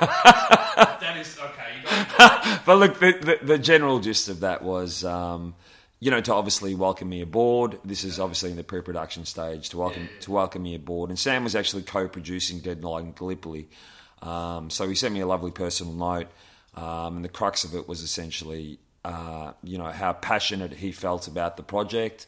That 0.00 1.16
is 1.18 1.38
okay. 1.38 1.78
You 1.78 1.84
got 2.18 2.62
But 2.66 2.76
look, 2.76 3.00
the, 3.00 3.12
the, 3.12 3.38
the 3.46 3.58
general 3.58 3.98
gist 4.00 4.28
of 4.28 4.40
that 4.40 4.62
was, 4.62 5.04
um, 5.04 5.54
you 5.98 6.10
know, 6.10 6.20
to 6.20 6.34
obviously 6.34 6.74
welcome 6.74 7.08
me 7.08 7.22
aboard. 7.22 7.78
This 7.84 8.04
is 8.04 8.20
obviously 8.20 8.50
in 8.50 8.56
the 8.56 8.64
pre-production 8.64 9.24
stage 9.24 9.70
to 9.70 9.78
welcome 9.78 10.08
to 10.20 10.30
welcome 10.30 10.62
me 10.62 10.74
aboard. 10.74 11.10
And 11.10 11.18
Sam 11.18 11.44
was 11.44 11.54
actually 11.54 11.82
co-producing 11.82 12.60
Deadline 12.60 13.12
Gallipoli, 13.12 13.68
um, 14.22 14.70
so 14.70 14.88
he 14.88 14.94
sent 14.94 15.14
me 15.14 15.20
a 15.20 15.26
lovely 15.26 15.50
personal 15.50 15.94
note. 15.94 16.28
Um, 16.74 17.16
and 17.16 17.24
the 17.24 17.30
crux 17.30 17.64
of 17.64 17.74
it 17.74 17.88
was 17.88 18.02
essentially, 18.02 18.78
uh, 19.02 19.52
you 19.62 19.78
know, 19.78 19.86
how 19.86 20.12
passionate 20.12 20.74
he 20.74 20.92
felt 20.92 21.26
about 21.26 21.56
the 21.56 21.62
project, 21.62 22.26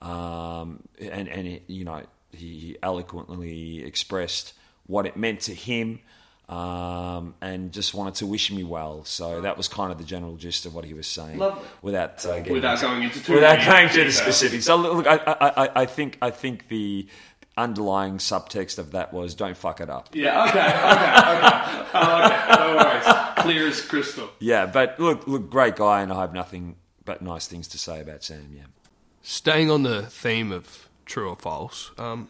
um, 0.00 0.84
and 1.00 1.28
and 1.28 1.48
it, 1.48 1.64
you 1.66 1.84
know, 1.84 2.02
he 2.30 2.76
eloquently 2.82 3.82
expressed 3.84 4.54
what 4.86 5.06
it 5.06 5.16
meant 5.16 5.40
to 5.40 5.54
him 5.54 6.00
um, 6.48 7.34
and 7.40 7.72
just 7.72 7.92
wanted 7.94 8.14
to 8.16 8.26
wish 8.26 8.50
me 8.50 8.64
well. 8.64 9.04
So 9.04 9.40
that 9.42 9.56
was 9.56 9.68
kind 9.68 9.92
of 9.92 9.98
the 9.98 10.04
general 10.04 10.36
gist 10.36 10.64
of 10.66 10.74
what 10.74 10.84
he 10.84 10.94
was 10.94 11.06
saying, 11.06 11.38
Lovely. 11.38 11.62
without 11.82 12.24
uh, 12.24 12.38
getting 12.38 12.52
Without 12.54 12.80
going 12.80 13.02
into 13.02 13.22
too 13.22 13.34
without 13.34 13.58
going 13.64 13.88
to 13.88 13.94
the 13.94 14.04
details. 14.04 14.16
specifics. 14.16 14.64
So 14.64 14.76
look, 14.76 15.06
I, 15.06 15.16
I, 15.16 15.64
I, 15.66 15.82
I 15.82 15.86
think 15.86 16.16
I 16.22 16.30
think 16.30 16.68
the 16.68 17.06
underlying 17.56 18.18
subtext 18.18 18.78
of 18.78 18.92
that 18.92 19.12
was 19.12 19.34
don't 19.34 19.56
fuck 19.56 19.80
it 19.80 19.90
up. 19.90 20.08
Yeah. 20.14 20.44
Okay. 20.44 20.58
Okay. 20.60 20.68
Okay. 21.36 21.88
Oh, 21.94 22.24
okay. 22.24 22.56
No 22.56 22.76
worries. 22.76 23.34
Clear 23.42 23.66
as 23.68 23.80
crystal. 23.82 24.30
Yeah, 24.38 24.66
but 24.66 24.98
look, 25.00 25.26
look, 25.26 25.50
great 25.50 25.76
guy, 25.76 26.02
and 26.02 26.12
I 26.12 26.20
have 26.20 26.32
nothing 26.32 26.76
but 27.04 27.20
nice 27.22 27.46
things 27.46 27.66
to 27.68 27.78
say 27.78 28.00
about 28.00 28.22
Sam. 28.22 28.50
Yeah. 28.54 28.62
Staying 29.22 29.70
on 29.70 29.82
the 29.82 30.02
theme 30.02 30.52
of 30.52 30.88
true 31.04 31.28
or 31.28 31.36
false, 31.36 31.90
um, 31.98 32.28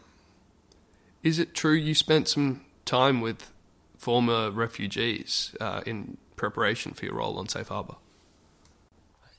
is 1.23 1.39
it 1.39 1.55
true 1.55 1.75
you 1.75 1.95
spent 1.95 2.27
some 2.29 2.65
time 2.85 3.21
with 3.21 3.51
former 3.99 4.51
refugees 4.51 5.55
uh, 5.61 5.83
in 5.85 6.17
preparation 6.37 6.93
for 6.95 7.05
your 7.05 7.17
role 7.17 7.39
on 7.39 7.49
Safe 7.49 7.69
Harbour? 7.69 7.97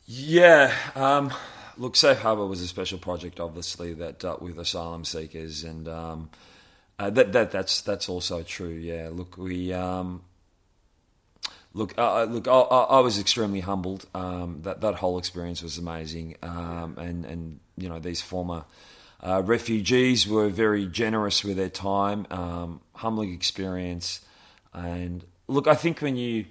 Yeah. 0.05 0.73
Um, 0.95 1.33
look, 1.77 1.95
Safe 1.95 2.19
Harbour 2.19 2.45
was 2.45 2.61
a 2.61 2.67
special 2.67 2.99
project, 2.99 3.39
obviously, 3.39 3.93
that 3.93 4.19
dealt 4.19 4.41
with 4.41 4.59
asylum 4.59 5.05
seekers, 5.05 5.63
and 5.63 5.87
um, 5.87 6.29
uh, 6.99 7.09
that 7.09 7.31
that 7.31 7.51
that's 7.51 7.81
that's 7.81 8.09
also 8.09 8.43
true. 8.43 8.69
Yeah. 8.69 9.09
Look, 9.11 9.37
we. 9.37 9.73
Um, 9.73 10.23
Look, 11.73 11.95
uh, 11.99 12.23
uh, 12.23 12.25
look, 12.25 12.47
I, 12.47 12.51
I 12.51 12.99
was 13.01 13.19
extremely 13.19 13.59
humbled. 13.59 14.07
Um, 14.15 14.61
that 14.63 14.81
that 14.81 14.95
whole 14.95 15.19
experience 15.19 15.61
was 15.61 15.77
amazing, 15.77 16.35
um, 16.41 16.97
and 16.97 17.25
and 17.25 17.59
you 17.77 17.87
know 17.87 17.99
these 17.99 18.21
former 18.21 18.65
uh, 19.21 19.43
refugees 19.45 20.27
were 20.27 20.49
very 20.49 20.87
generous 20.87 21.43
with 21.43 21.57
their 21.57 21.69
time, 21.69 22.25
um, 22.31 22.81
humbling 22.93 23.33
experience, 23.33 24.21
and 24.73 25.23
look, 25.47 25.67
I 25.67 25.75
think 25.75 25.99
when 26.01 26.15
you 26.15 26.45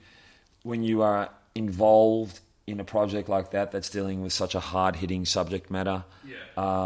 when 0.63 0.83
you 0.83 1.03
are 1.03 1.31
involved 1.55 2.41
in 2.67 2.81
a 2.81 2.85
project 2.85 3.29
like 3.29 3.53
that 3.53 3.71
that's 3.73 3.89
dealing 3.89 4.23
with 4.23 4.33
such 4.33 4.55
a 4.55 4.61
hard 4.61 4.97
hitting 4.97 5.25
subject 5.25 5.71
matter, 5.71 6.05
Yeah. 6.27 6.37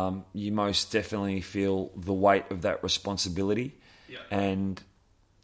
um, 0.06 0.24
you 0.32 0.52
most 0.52 0.92
definitely 0.92 1.40
feel 1.40 1.90
the 1.96 2.12
weight 2.12 2.44
of 2.50 2.62
that 2.62 2.82
responsibility, 2.84 3.74
Yeah. 4.08 4.18
and 4.30 4.80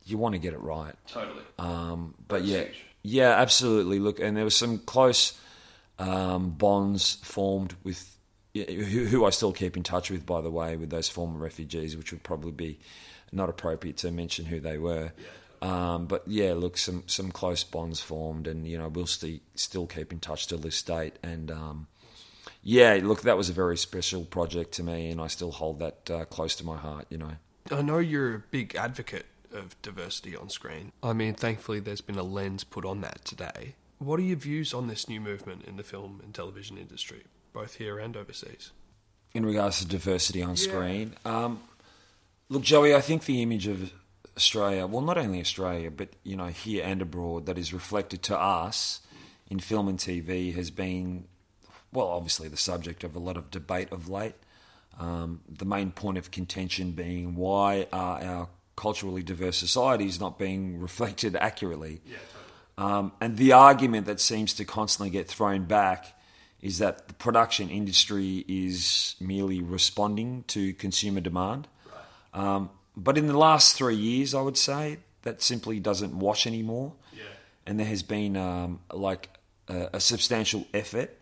you 0.05 0.17
want 0.19 0.35
to 0.35 0.39
get 0.39 0.53
it 0.55 0.61
right. 0.61 0.95
Totally. 1.09 1.43
Um, 1.59 2.15
but 2.29 2.41
That's 2.41 2.49
yeah, 2.51 2.63
huge. 2.65 2.85
yeah, 3.03 3.31
absolutely. 3.41 3.99
Look, 3.99 4.21
and 4.21 4.37
there 4.37 4.45
was 4.45 4.55
some 4.57 4.79
close 4.79 5.33
um, 5.99 6.51
bonds 6.51 7.15
formed 7.25 7.75
with 7.83 8.15
who, 8.55 9.05
who 9.07 9.25
I 9.25 9.31
still 9.31 9.53
keep 9.53 9.77
in 9.77 9.83
touch 9.83 10.11
with, 10.11 10.25
by 10.25 10.41
the 10.41 10.51
way, 10.51 10.77
with 10.77 10.91
those 10.91 11.09
former 11.09 11.39
refugees, 11.39 11.97
which 11.97 12.13
would 12.13 12.23
probably 12.23 12.53
be 12.53 12.79
not 13.33 13.49
appropriate 13.49 13.97
to 13.99 14.11
mention 14.13 14.45
who 14.47 14.61
they 14.61 14.79
were. 14.79 15.13
Um, 15.63 16.07
but 16.07 16.23
yeah, 16.27 16.55
look, 16.55 16.77
some 16.79 17.05
some 17.07 17.31
close 17.31 17.65
bonds 17.65 18.01
formed, 18.01 18.47
and 18.47 18.67
you 18.67 18.79
know 18.79 18.89
we'll 18.89 19.07
sti- 19.07 19.41
still 19.55 19.87
keep 19.87 20.13
in 20.13 20.21
touch 20.21 20.47
till 20.47 20.59
this 20.59 20.81
date. 20.83 21.19
And 21.23 21.51
um, 21.51 21.87
yeah, 22.63 22.99
look, 23.03 23.23
that 23.23 23.37
was 23.37 23.49
a 23.49 23.53
very 23.53 23.77
special 23.77 24.25
project 24.25 24.73
to 24.75 24.83
me, 24.83 25.11
and 25.11 25.21
I 25.21 25.27
still 25.27 25.53
hold 25.53 25.79
that 25.81 26.11
uh, 26.11 26.25
close 26.25 26.55
to 26.57 26.65
my 26.65 26.77
heart. 26.77 27.07
You 27.11 27.19
know. 27.19 27.33
I 27.71 27.83
know 27.83 27.99
you're 27.99 28.35
a 28.35 28.39
big 28.39 28.75
advocate 28.75 29.27
of 29.53 29.81
diversity 29.83 30.37
on 30.37 30.49
screen. 30.49 30.93
I 31.03 31.13
mean, 31.13 31.35
thankfully, 31.35 31.81
there's 31.81 32.01
been 32.01 32.19
a 32.19 32.23
lens 32.23 32.65
put 32.65 32.85
on 32.85 33.01
that 33.03 33.25
today. 33.25 33.75
What 33.99 34.21
are 34.21 34.23
your 34.23 34.37
views 34.37 34.73
on 34.73 34.87
this 34.87 35.09
new 35.09 35.21
movement 35.21 35.65
in 35.65 35.77
the 35.77 35.83
film 35.83 36.21
and 36.23 36.33
television 36.35 36.79
industry, 36.79 37.25
both 37.53 37.75
here 37.75 37.99
and 37.99 38.17
overseas? 38.17 38.71
in 39.35 39.45
regards 39.45 39.79
to 39.79 39.87
diversity 39.87 40.43
on 40.43 40.57
screen. 40.57 41.15
Um, 41.25 41.61
look, 42.49 42.63
Joey, 42.63 42.95
I 42.95 43.01
think 43.01 43.25
the 43.25 43.43
image 43.43 43.67
of 43.67 43.93
Australia, 44.39 44.87
well, 44.87 45.03
not 45.03 45.19
only 45.19 45.41
Australia, 45.41 45.91
but 45.91 46.11
you 46.23 46.37
know, 46.37 46.47
here 46.47 46.85
and 46.85 47.03
abroad, 47.03 47.47
that 47.47 47.59
is 47.59 47.73
reflected 47.73 48.23
to 48.23 48.39
us 48.39 49.01
in 49.51 49.59
film 49.59 49.89
and 49.89 49.99
TV 49.99 50.55
has 50.55 50.71
been, 50.71 51.25
well, 51.93 52.07
obviously 52.07 52.47
the 52.47 52.57
subject 52.57 53.03
of 53.03 53.17
a 53.17 53.19
lot 53.19 53.37
of 53.37 53.51
debate 53.51 53.91
of 53.91 54.09
late. 54.09 54.37
Um, 54.97 55.41
the 55.49 55.65
main 55.65 55.91
point 55.91 56.19
of 56.19 56.31
contention 56.31 56.93
being 56.93 57.35
why 57.35 57.89
are 57.93 58.23
our 58.23 58.49
culturally 58.77 59.25
diverse 59.25 59.57
societies 59.57 60.21
not 60.21 60.39
being 60.39 60.79
reflected 60.89 61.35
accurately? 61.35 62.01
Yeah, 62.07 62.17
Um, 62.79 63.13
and 63.21 63.37
the 63.37 63.53
argument 63.55 64.07
that 64.07 64.21
seems 64.21 64.55
to 64.55 64.65
constantly 64.65 65.11
get 65.11 65.27
thrown 65.27 65.65
back 65.65 66.15
is 66.63 66.79
that 66.79 67.09
the 67.09 67.15
production 67.15 67.71
industry 67.71 68.45
is 68.47 69.17
merely 69.19 69.63
responding 69.63 70.45
to 70.49 70.75
consumer 70.75 71.21
demand. 71.21 71.67
Um, 72.33 72.71
but 73.05 73.17
in 73.17 73.27
the 73.27 73.39
last 73.39 73.77
three 73.77 73.97
years, 73.97 74.35
I 74.35 74.41
would 74.41 74.57
say 74.57 74.99
that 75.23 75.43
simply 75.43 75.81
doesn't 75.81 76.19
wash 76.19 76.47
anymore. 76.47 76.93
And 77.67 77.79
there 77.79 77.87
has 77.87 78.03
been 78.03 78.37
um, 78.37 78.81
like 78.93 79.31
a, 79.69 79.91
a 79.95 80.01
substantial 80.01 80.67
effort 80.73 81.17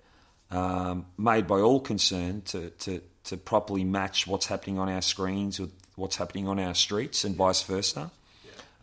um, 0.51 1.07
made 1.19 1.47
by 1.47 1.61
all 1.61 1.81
concerned 1.81 2.47
to, 2.47 2.71
to, 2.71 3.01
to 3.25 3.37
properly 3.37 3.85
match 3.85 4.27
what's 4.27 4.47
happening 4.47 4.79
on 4.79 4.89
our 4.89 5.03
screens 5.03 5.59
with 5.61 5.73
what's 5.97 6.17
happening 6.17 6.47
on 6.49 6.59
our 6.59 6.75
streets 6.75 7.25
and 7.25 7.35
vice 7.37 7.63
versa. 7.63 8.11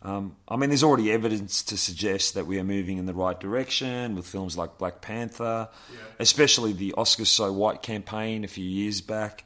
Um, 0.02 0.36
I 0.46 0.56
mean, 0.56 0.68
there's 0.68 0.84
already 0.84 1.10
evidence 1.10 1.62
to 1.64 1.78
suggest 1.78 2.34
that 2.34 2.46
we 2.46 2.58
are 2.58 2.64
moving 2.64 2.98
in 2.98 3.06
the 3.06 3.14
right 3.14 3.40
direction 3.40 4.14
with 4.14 4.26
films 4.26 4.54
like 4.58 4.76
Black 4.76 5.00
Panther, 5.00 5.70
especially 6.18 6.74
the 6.74 6.92
Oscars 6.98 7.28
So 7.28 7.50
White 7.50 7.80
campaign 7.80 8.44
a 8.44 8.48
few 8.48 8.66
years 8.66 9.00
back. 9.00 9.44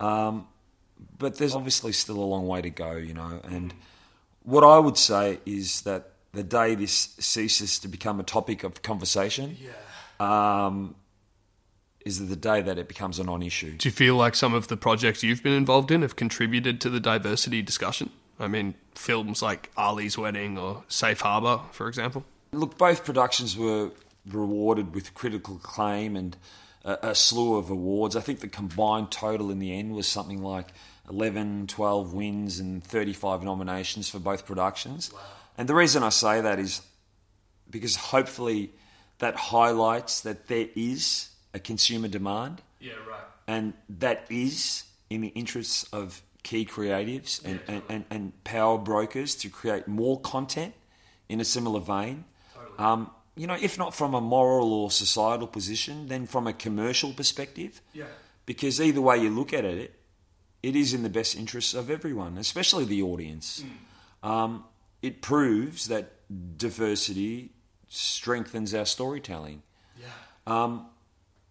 Um, 0.00 0.48
but 1.18 1.38
there's 1.38 1.54
obviously 1.54 1.92
still 1.92 2.16
a 2.16 2.24
long 2.24 2.46
way 2.46 2.62
to 2.62 2.70
go, 2.70 2.92
you 2.92 3.14
know. 3.14 3.40
And 3.44 3.74
what 4.42 4.64
I 4.64 4.78
would 4.78 4.98
say 4.98 5.40
is 5.46 5.82
that 5.82 6.10
the 6.32 6.42
day 6.42 6.74
this 6.74 7.14
ceases 7.18 7.78
to 7.80 7.88
become 7.88 8.20
a 8.20 8.24
topic 8.24 8.64
of 8.64 8.82
conversation 8.82 9.56
um, 10.20 10.94
is 12.04 12.26
the 12.28 12.36
day 12.36 12.60
that 12.60 12.78
it 12.78 12.88
becomes 12.88 13.18
a 13.18 13.24
non-issue. 13.24 13.76
Do 13.78 13.88
you 13.88 13.92
feel 13.92 14.16
like 14.16 14.34
some 14.34 14.54
of 14.54 14.68
the 14.68 14.76
projects 14.76 15.22
you've 15.22 15.42
been 15.42 15.52
involved 15.52 15.90
in 15.90 16.02
have 16.02 16.16
contributed 16.16 16.80
to 16.82 16.90
the 16.90 17.00
diversity 17.00 17.62
discussion? 17.62 18.10
I 18.38 18.48
mean, 18.48 18.74
films 18.94 19.42
like 19.42 19.70
Ali's 19.76 20.18
Wedding 20.18 20.58
or 20.58 20.84
Safe 20.88 21.20
Harbour, 21.20 21.60
for 21.70 21.88
example. 21.88 22.24
Look, 22.52 22.76
both 22.76 23.04
productions 23.04 23.56
were 23.56 23.90
rewarded 24.26 24.94
with 24.94 25.14
critical 25.14 25.56
acclaim 25.56 26.16
and 26.16 26.36
a, 26.84 27.10
a 27.10 27.14
slew 27.14 27.56
of 27.56 27.70
awards. 27.70 28.16
I 28.16 28.20
think 28.20 28.40
the 28.40 28.48
combined 28.48 29.10
total 29.10 29.50
in 29.50 29.58
the 29.58 29.72
end 29.72 29.94
was 29.94 30.06
something 30.06 30.42
like 30.42 30.72
11, 31.08 31.66
12 31.66 32.14
wins 32.14 32.58
and 32.58 32.82
35 32.82 33.42
nominations 33.42 34.08
for 34.08 34.18
both 34.18 34.46
productions. 34.46 35.10
And 35.58 35.68
the 35.68 35.74
reason 35.74 36.02
I 36.02 36.08
say 36.08 36.40
that 36.40 36.58
is 36.58 36.80
because 37.70 37.96
hopefully 37.96 38.70
that 39.18 39.36
highlights 39.36 40.20
that 40.22 40.48
there 40.48 40.68
is 40.74 41.30
a 41.52 41.58
consumer 41.58 42.08
demand 42.08 42.62
Yeah, 42.80 42.92
right. 43.08 43.20
and 43.46 43.74
that 44.00 44.26
is 44.30 44.84
in 45.10 45.20
the 45.20 45.28
interests 45.28 45.84
of 45.92 46.22
key 46.42 46.64
creatives 46.66 47.42
and, 47.44 47.60
and, 47.68 47.82
and, 47.88 48.04
and 48.10 48.44
power 48.44 48.76
brokers 48.78 49.34
to 49.36 49.48
create 49.48 49.86
more 49.88 50.20
content 50.20 50.74
in 51.28 51.40
a 51.40 51.44
similar 51.44 51.80
vein. 51.80 52.24
Um, 52.78 53.10
you 53.36 53.46
know, 53.46 53.56
if 53.60 53.78
not 53.78 53.94
from 53.94 54.14
a 54.14 54.20
moral 54.20 54.72
or 54.72 54.90
societal 54.90 55.46
position, 55.46 56.08
then 56.08 56.26
from 56.26 56.46
a 56.46 56.52
commercial 56.52 57.12
perspective. 57.12 57.80
Yeah. 57.92 58.04
Because 58.46 58.80
either 58.80 59.00
way 59.00 59.18
you 59.18 59.30
look 59.30 59.52
at 59.52 59.64
it, 59.64 59.94
it 60.68 60.74
is 60.74 60.94
in 60.94 61.02
the 61.02 61.10
best 61.10 61.36
interests 61.36 61.74
of 61.74 61.90
everyone, 61.90 62.38
especially 62.38 62.84
the 62.84 63.02
audience. 63.02 63.62
Um, 64.22 64.64
it 65.02 65.20
proves 65.20 65.88
that 65.88 66.12
diversity 66.58 67.50
strengthens 67.88 68.74
our 68.74 68.86
storytelling 68.86 69.62
Um, 70.46 70.86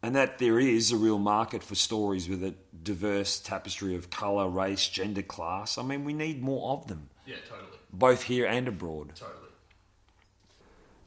and 0.02 0.16
that 0.16 0.38
there 0.40 0.60
is 0.60 0.92
a 0.92 0.98
real 0.98 1.20
market 1.20 1.64
for 1.64 1.76
stories 1.76 2.28
with 2.28 2.44
a 2.44 2.54
diverse 2.84 3.40
tapestry 3.40 3.96
of 3.96 4.10
colour, 4.10 4.50
race, 4.50 4.88
gender, 4.90 5.22
class. 5.22 5.78
I 5.78 5.84
mean, 5.84 6.04
we 6.04 6.14
need 6.14 6.42
more 6.42 6.74
of 6.74 6.88
them. 6.88 7.10
Yeah, 7.26 7.38
totally. 7.50 7.78
both 7.92 8.24
here 8.24 8.46
and 8.46 8.68
abroad. 8.68 9.14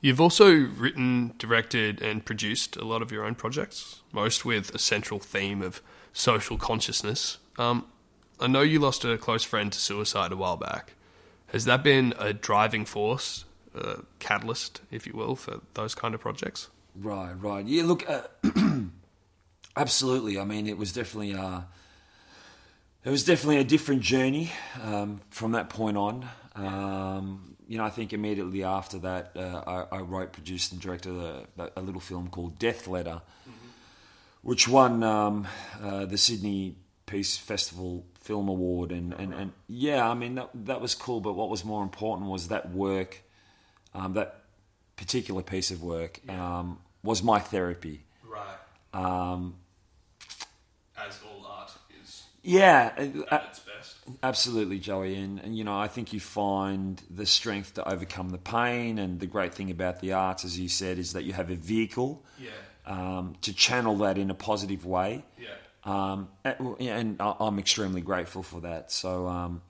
You've 0.00 0.20
also 0.20 0.50
written, 0.54 1.34
directed, 1.36 2.00
and 2.00 2.24
produced 2.24 2.76
a 2.76 2.84
lot 2.84 3.02
of 3.02 3.10
your 3.12 3.24
own 3.24 3.34
projects, 3.34 4.00
most 4.12 4.44
with 4.44 4.74
a 4.74 4.78
central 4.78 5.20
theme 5.20 5.60
of 5.62 5.82
social 6.12 6.56
consciousness. 6.56 7.38
Um, 7.58 7.86
I 8.38 8.46
know 8.46 8.60
you 8.62 8.78
lost 8.78 9.04
a 9.04 9.16
close 9.16 9.44
friend 9.44 9.72
to 9.72 9.78
suicide 9.78 10.32
a 10.32 10.36
while 10.36 10.56
back. 10.56 10.92
Has 11.48 11.64
that 11.64 11.82
been 11.82 12.12
a 12.18 12.32
driving 12.32 12.84
force, 12.84 13.44
a 13.74 14.02
catalyst, 14.18 14.80
if 14.90 15.06
you 15.06 15.14
will, 15.14 15.36
for 15.36 15.60
those 15.74 15.94
kind 15.94 16.14
of 16.14 16.20
projects? 16.20 16.68
Right, 16.94 17.32
right. 17.32 17.64
Yeah, 17.64 17.84
look, 17.84 18.08
uh, 18.08 18.22
absolutely. 19.76 20.38
I 20.38 20.44
mean, 20.44 20.66
it 20.66 20.76
was 20.76 20.92
definitely 20.92 21.34
uh, 21.34 21.60
it 23.04 23.10
was 23.10 23.24
definitely 23.24 23.58
a 23.58 23.64
different 23.64 24.02
journey 24.02 24.50
um, 24.82 25.20
from 25.30 25.52
that 25.52 25.70
point 25.70 25.96
on. 25.96 26.28
Um, 26.56 27.56
you 27.68 27.78
know, 27.78 27.84
I 27.84 27.90
think 27.90 28.12
immediately 28.12 28.64
after 28.64 28.98
that, 28.98 29.32
uh, 29.36 29.86
I, 29.90 29.96
I, 29.96 30.00
wrote, 30.00 30.32
produced, 30.32 30.72
and 30.72 30.80
directed 30.80 31.12
a, 31.12 31.70
a, 31.76 31.80
little 31.82 32.00
film 32.00 32.28
called 32.28 32.58
Death 32.58 32.86
Letter, 32.86 33.20
mm-hmm. 33.42 33.68
which 34.42 34.68
won 34.68 35.02
um, 35.02 35.46
uh, 35.82 36.06
the 36.06 36.16
Sydney 36.16 36.76
Peace 37.06 37.36
Festival 37.36 38.04
Film 38.26 38.48
Award, 38.48 38.90
and, 38.90 39.12
and, 39.12 39.32
and 39.32 39.52
yeah, 39.68 40.08
I 40.08 40.14
mean 40.14 40.34
that 40.34 40.50
that 40.66 40.80
was 40.80 40.96
cool. 40.96 41.20
But 41.20 41.34
what 41.34 41.48
was 41.48 41.64
more 41.64 41.82
important 41.82 42.28
was 42.28 42.48
that 42.48 42.70
work, 42.72 43.22
um, 43.94 44.14
that 44.14 44.42
particular 44.96 45.42
piece 45.42 45.70
of 45.70 45.80
work, 45.82 46.20
yeah. 46.26 46.58
um, 46.58 46.78
was 47.04 47.22
my 47.22 47.38
therapy. 47.38 48.04
Right. 48.28 48.58
Um, 48.92 49.54
As 50.98 51.20
all 51.24 51.46
art 51.46 51.70
is. 52.02 52.24
Yeah. 52.42 52.92
Uh, 52.98 53.22
at 53.30 53.44
its 53.50 53.60
best. 53.60 53.96
Absolutely, 54.22 54.80
Joey, 54.80 55.14
and, 55.14 55.38
and 55.38 55.56
you 55.56 55.62
know 55.62 55.78
I 55.78 55.86
think 55.86 56.12
you 56.12 56.18
find 56.18 57.00
the 57.08 57.26
strength 57.26 57.74
to 57.74 57.88
overcome 57.88 58.30
the 58.30 58.38
pain, 58.38 58.98
and 58.98 59.20
the 59.20 59.26
great 59.26 59.54
thing 59.54 59.70
about 59.70 60.00
the 60.00 60.14
arts, 60.14 60.44
as 60.44 60.58
you 60.58 60.68
said, 60.68 60.98
is 60.98 61.12
that 61.12 61.22
you 61.22 61.32
have 61.32 61.50
a 61.50 61.56
vehicle. 61.56 62.24
Yeah. 62.40 62.50
Um, 62.88 63.34
to 63.42 63.52
channel 63.52 63.96
that 63.98 64.16
in 64.16 64.30
a 64.30 64.34
positive 64.34 64.86
way. 64.86 65.24
Yeah. 65.38 65.48
Um, 65.86 66.28
and 66.44 67.16
I'm 67.20 67.60
extremely 67.60 68.00
grateful 68.00 68.42
for 68.42 68.60
that. 68.62 68.90
So, 68.90 69.28
um, 69.28 69.62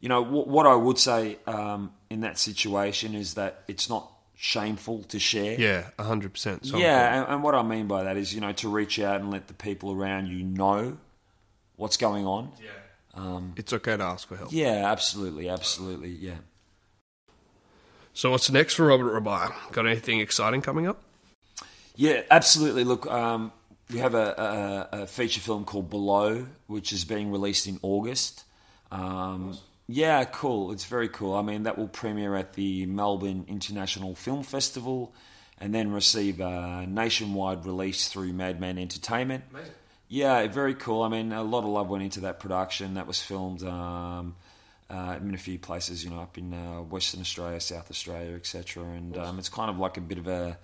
you 0.00 0.08
know, 0.08 0.22
what 0.22 0.66
I 0.66 0.74
would 0.74 0.98
say 0.98 1.38
um, 1.46 1.92
in 2.10 2.22
that 2.22 2.38
situation 2.38 3.14
is 3.14 3.34
that 3.34 3.62
it's 3.68 3.88
not 3.88 4.10
shameful 4.36 5.04
to 5.04 5.20
share. 5.20 5.58
Yeah, 5.58 5.90
hundred 5.98 6.32
percent. 6.32 6.64
Yeah, 6.64 7.20
and, 7.22 7.34
and, 7.34 7.42
what 7.44 7.54
I 7.54 7.62
mean 7.62 7.86
by 7.86 8.02
that 8.02 8.16
is, 8.16 8.34
you 8.34 8.40
know, 8.40 8.52
to 8.52 8.68
reach 8.68 8.98
out 8.98 9.20
and 9.20 9.30
let 9.30 9.46
the 9.46 9.54
people 9.54 9.92
around 9.92 10.26
you 10.26 10.42
know 10.42 10.98
what's 11.76 11.96
going 11.96 12.26
on. 12.26 12.50
Yeah, 12.60 12.70
um, 13.14 13.54
it's 13.56 13.72
okay 13.72 13.96
to 13.96 14.02
ask 14.02 14.26
for 14.26 14.36
help. 14.36 14.52
Yeah, 14.52 14.90
absolutely, 14.90 15.48
absolutely, 15.48 16.10
yeah. 16.10 16.38
So, 18.12 18.32
what's 18.32 18.50
next 18.50 18.74
for 18.74 18.86
Robert 18.86 19.12
Rabiah? 19.22 19.52
Got 19.70 19.86
anything 19.86 20.18
exciting 20.18 20.62
coming 20.62 20.88
up? 20.88 21.00
Yeah, 21.96 22.22
absolutely. 22.30 22.82
Look, 22.84 23.06
um, 23.06 23.52
we 23.90 23.98
have 23.98 24.14
a, 24.14 24.88
a, 24.92 25.02
a, 25.02 25.06
feature 25.06 25.40
film 25.40 25.64
called 25.64 25.90
Below, 25.90 26.46
which 26.66 26.92
is 26.92 27.04
being 27.04 27.30
released 27.30 27.66
in 27.66 27.78
August. 27.82 28.44
Um, 28.90 29.58
yeah, 29.86 30.24
cool. 30.24 30.72
It's 30.72 30.86
very 30.86 31.08
cool. 31.08 31.34
I 31.34 31.42
mean, 31.42 31.64
that 31.64 31.76
will 31.76 31.88
premiere 31.88 32.34
at 32.36 32.54
the 32.54 32.86
Melbourne 32.86 33.44
International 33.48 34.14
Film 34.14 34.42
Festival 34.42 35.14
and 35.58 35.74
then 35.74 35.92
receive 35.92 36.40
a 36.40 36.86
nationwide 36.88 37.64
release 37.66 38.08
through 38.08 38.32
Madman 38.32 38.78
Entertainment. 38.78 39.44
Amazing. 39.50 39.72
Yeah, 40.08 40.46
very 40.46 40.74
cool. 40.74 41.02
I 41.02 41.08
mean, 41.08 41.32
a 41.32 41.42
lot 41.42 41.64
of 41.64 41.70
love 41.70 41.88
went 41.88 42.04
into 42.04 42.20
that 42.20 42.38
production. 42.38 42.94
That 42.94 43.06
was 43.06 43.20
filmed 43.20 43.62
um, 43.62 44.36
uh, 44.88 45.18
in 45.20 45.34
a 45.34 45.38
few 45.38 45.58
places, 45.58 46.04
you 46.04 46.10
know, 46.10 46.20
up 46.20 46.38
in 46.38 46.52
uh, 46.52 46.82
Western 46.82 47.20
Australia, 47.20 47.60
South 47.60 47.90
Australia, 47.90 48.36
etc. 48.36 48.84
And 48.84 49.16
um, 49.16 49.38
it's 49.38 49.48
kind 49.48 49.70
of 49.70 49.78
like 49.78 49.96
a 49.96 50.00
bit 50.00 50.18
of 50.18 50.28
a 50.28 50.58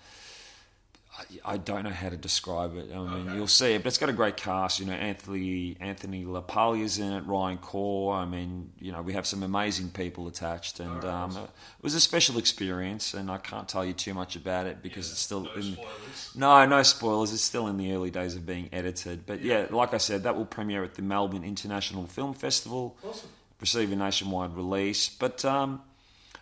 I 1.44 1.56
don't 1.56 1.84
know 1.84 1.90
how 1.90 2.08
to 2.08 2.16
describe 2.16 2.76
it. 2.76 2.90
I 2.94 2.98
mean, 2.98 3.28
okay. 3.28 3.36
you'll 3.36 3.46
see 3.46 3.74
it, 3.74 3.82
but 3.82 3.88
it's 3.88 3.98
got 3.98 4.08
a 4.08 4.14
great 4.14 4.36
cast. 4.36 4.80
You 4.80 4.86
know, 4.86 4.92
Anthony 4.92 5.76
Anthony 5.80 6.24
LaPaglia's 6.24 6.98
in 6.98 7.12
it, 7.12 7.26
Ryan 7.26 7.58
Corr. 7.58 8.14
I 8.14 8.24
mean, 8.24 8.72
you 8.78 8.92
know, 8.92 9.02
we 9.02 9.12
have 9.14 9.26
some 9.26 9.42
amazing 9.42 9.90
people 9.90 10.28
attached, 10.28 10.80
and 10.80 11.02
right. 11.02 11.04
um, 11.04 11.36
it 11.36 11.82
was 11.82 11.94
a 11.94 12.00
special 12.00 12.38
experience. 12.38 13.12
And 13.12 13.30
I 13.30 13.38
can't 13.38 13.68
tell 13.68 13.84
you 13.84 13.92
too 13.92 14.14
much 14.14 14.36
about 14.36 14.66
it 14.66 14.82
because 14.82 15.08
yeah, 15.08 15.12
it's 15.12 15.20
still 15.20 15.40
no 15.42 15.52
in, 15.52 15.62
spoilers. 15.62 16.32
No, 16.36 16.66
no 16.66 16.82
spoilers. 16.82 17.32
It's 17.32 17.42
still 17.42 17.66
in 17.66 17.76
the 17.76 17.92
early 17.92 18.10
days 18.10 18.36
of 18.36 18.46
being 18.46 18.68
edited. 18.72 19.26
But 19.26 19.42
yeah, 19.42 19.62
yeah 19.62 19.76
like 19.76 19.92
I 19.92 19.98
said, 19.98 20.22
that 20.22 20.36
will 20.36 20.46
premiere 20.46 20.84
at 20.84 20.94
the 20.94 21.02
Melbourne 21.02 21.44
International 21.44 22.06
Film 22.06 22.34
Festival. 22.34 22.96
Awesome. 23.04 23.28
Receive 23.60 23.92
a 23.92 23.96
nationwide 23.96 24.54
release, 24.56 25.08
but. 25.08 25.44
Um, 25.44 25.82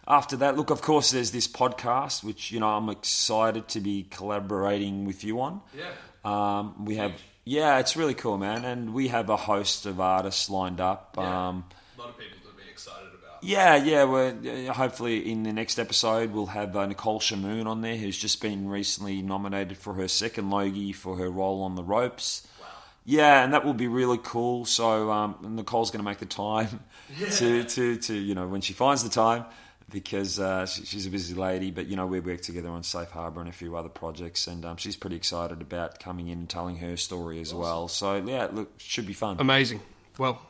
after 0.08 0.36
that, 0.38 0.56
look, 0.56 0.70
of 0.70 0.80
course, 0.80 1.10
there's 1.10 1.30
this 1.30 1.46
podcast, 1.46 2.24
which 2.24 2.50
you 2.50 2.58
know 2.58 2.68
I'm 2.68 2.88
excited 2.88 3.68
to 3.68 3.80
be 3.80 4.06
collaborating 4.10 5.04
with 5.04 5.22
you 5.22 5.40
on. 5.40 5.60
Yeah. 5.76 5.90
Um, 6.24 6.84
we 6.84 6.96
have, 6.96 7.12
yeah, 7.44 7.78
it's 7.78 7.96
really 7.96 8.14
cool, 8.14 8.38
man, 8.38 8.64
and 8.64 8.94
we 8.94 9.08
have 9.08 9.28
a 9.28 9.36
host 9.36 9.86
of 9.86 10.00
artists 10.00 10.48
lined 10.50 10.80
up. 10.80 11.14
Yeah. 11.16 11.48
Um, 11.48 11.64
a 11.96 12.00
lot 12.00 12.10
of 12.10 12.18
people 12.18 12.38
to 12.50 12.56
be 12.56 12.68
excited 12.70 13.08
about. 13.08 13.44
Yeah, 13.44 13.76
yeah. 13.76 14.04
We're 14.04 14.72
hopefully 14.72 15.30
in 15.30 15.42
the 15.42 15.52
next 15.52 15.78
episode 15.78 16.32
we'll 16.32 16.46
have 16.46 16.74
uh, 16.74 16.86
Nicole 16.86 17.20
Chamoun 17.20 17.66
on 17.66 17.82
there, 17.82 17.96
who's 17.96 18.18
just 18.18 18.40
been 18.40 18.68
recently 18.68 19.20
nominated 19.20 19.76
for 19.76 19.94
her 19.94 20.08
second 20.08 20.50
Logie 20.50 20.92
for 20.92 21.16
her 21.16 21.30
role 21.30 21.62
on 21.62 21.74
The 21.74 21.84
Ropes. 21.84 22.46
Wow. 22.60 22.66
Yeah, 23.04 23.44
and 23.44 23.52
that 23.52 23.64
will 23.64 23.74
be 23.74 23.88
really 23.88 24.18
cool. 24.22 24.64
So 24.64 25.10
um, 25.10 25.36
Nicole's 25.42 25.90
going 25.90 26.00
to 26.00 26.04
make 26.04 26.18
the 26.18 26.26
time 26.26 26.80
yeah. 27.18 27.28
to, 27.28 27.64
to, 27.64 27.96
to, 27.96 28.14
you 28.14 28.34
know, 28.34 28.46
when 28.48 28.60
she 28.62 28.72
finds 28.72 29.04
the 29.04 29.10
time, 29.10 29.44
because 29.90 30.38
uh, 30.38 30.66
she, 30.66 30.84
she's 30.84 31.06
a 31.06 31.10
busy 31.10 31.34
lady. 31.34 31.70
But 31.70 31.86
you 31.86 31.96
know, 31.96 32.06
we 32.06 32.20
work 32.20 32.40
together 32.40 32.68
on 32.68 32.82
Safe 32.82 33.10
Harbour 33.10 33.40
and 33.40 33.48
a 33.48 33.52
few 33.52 33.76
other 33.76 33.88
projects, 33.88 34.46
and 34.46 34.64
um, 34.64 34.76
she's 34.76 34.96
pretty 34.96 35.16
excited 35.16 35.60
about 35.60 36.00
coming 36.00 36.28
in 36.28 36.38
and 36.38 36.48
telling 36.48 36.76
her 36.76 36.96
story 36.96 37.40
as 37.40 37.52
awesome. 37.52 37.60
well. 37.60 37.88
So 37.88 38.16
yeah, 38.16 38.48
look, 38.50 38.72
should 38.78 39.06
be 39.06 39.12
fun. 39.12 39.36
Amazing. 39.38 39.80
Well, 40.18 40.40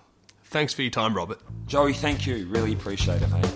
thanks 0.45 0.73
for 0.75 0.83
your 0.83 0.91
time, 0.91 1.15
Robert. 1.15 1.41
Joey, 1.67 1.93
thank 1.93 2.27
you. 2.27 2.47
Really 2.49 2.73
appreciate 2.73 3.23
it, 3.23 3.31
mate. 3.31 3.53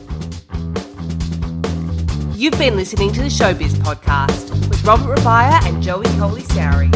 You've 2.34 2.58
been 2.58 2.76
listening 2.76 3.12
to 3.12 3.20
the 3.20 3.28
Showbiz 3.28 3.74
podcast 3.74 4.50
with 4.68 4.82
Robert 4.84 5.16
Rabiah 5.18 5.64
and 5.64 5.82
Joey 5.82 6.06
Coley 6.16 6.42
Sowry. 6.42 6.90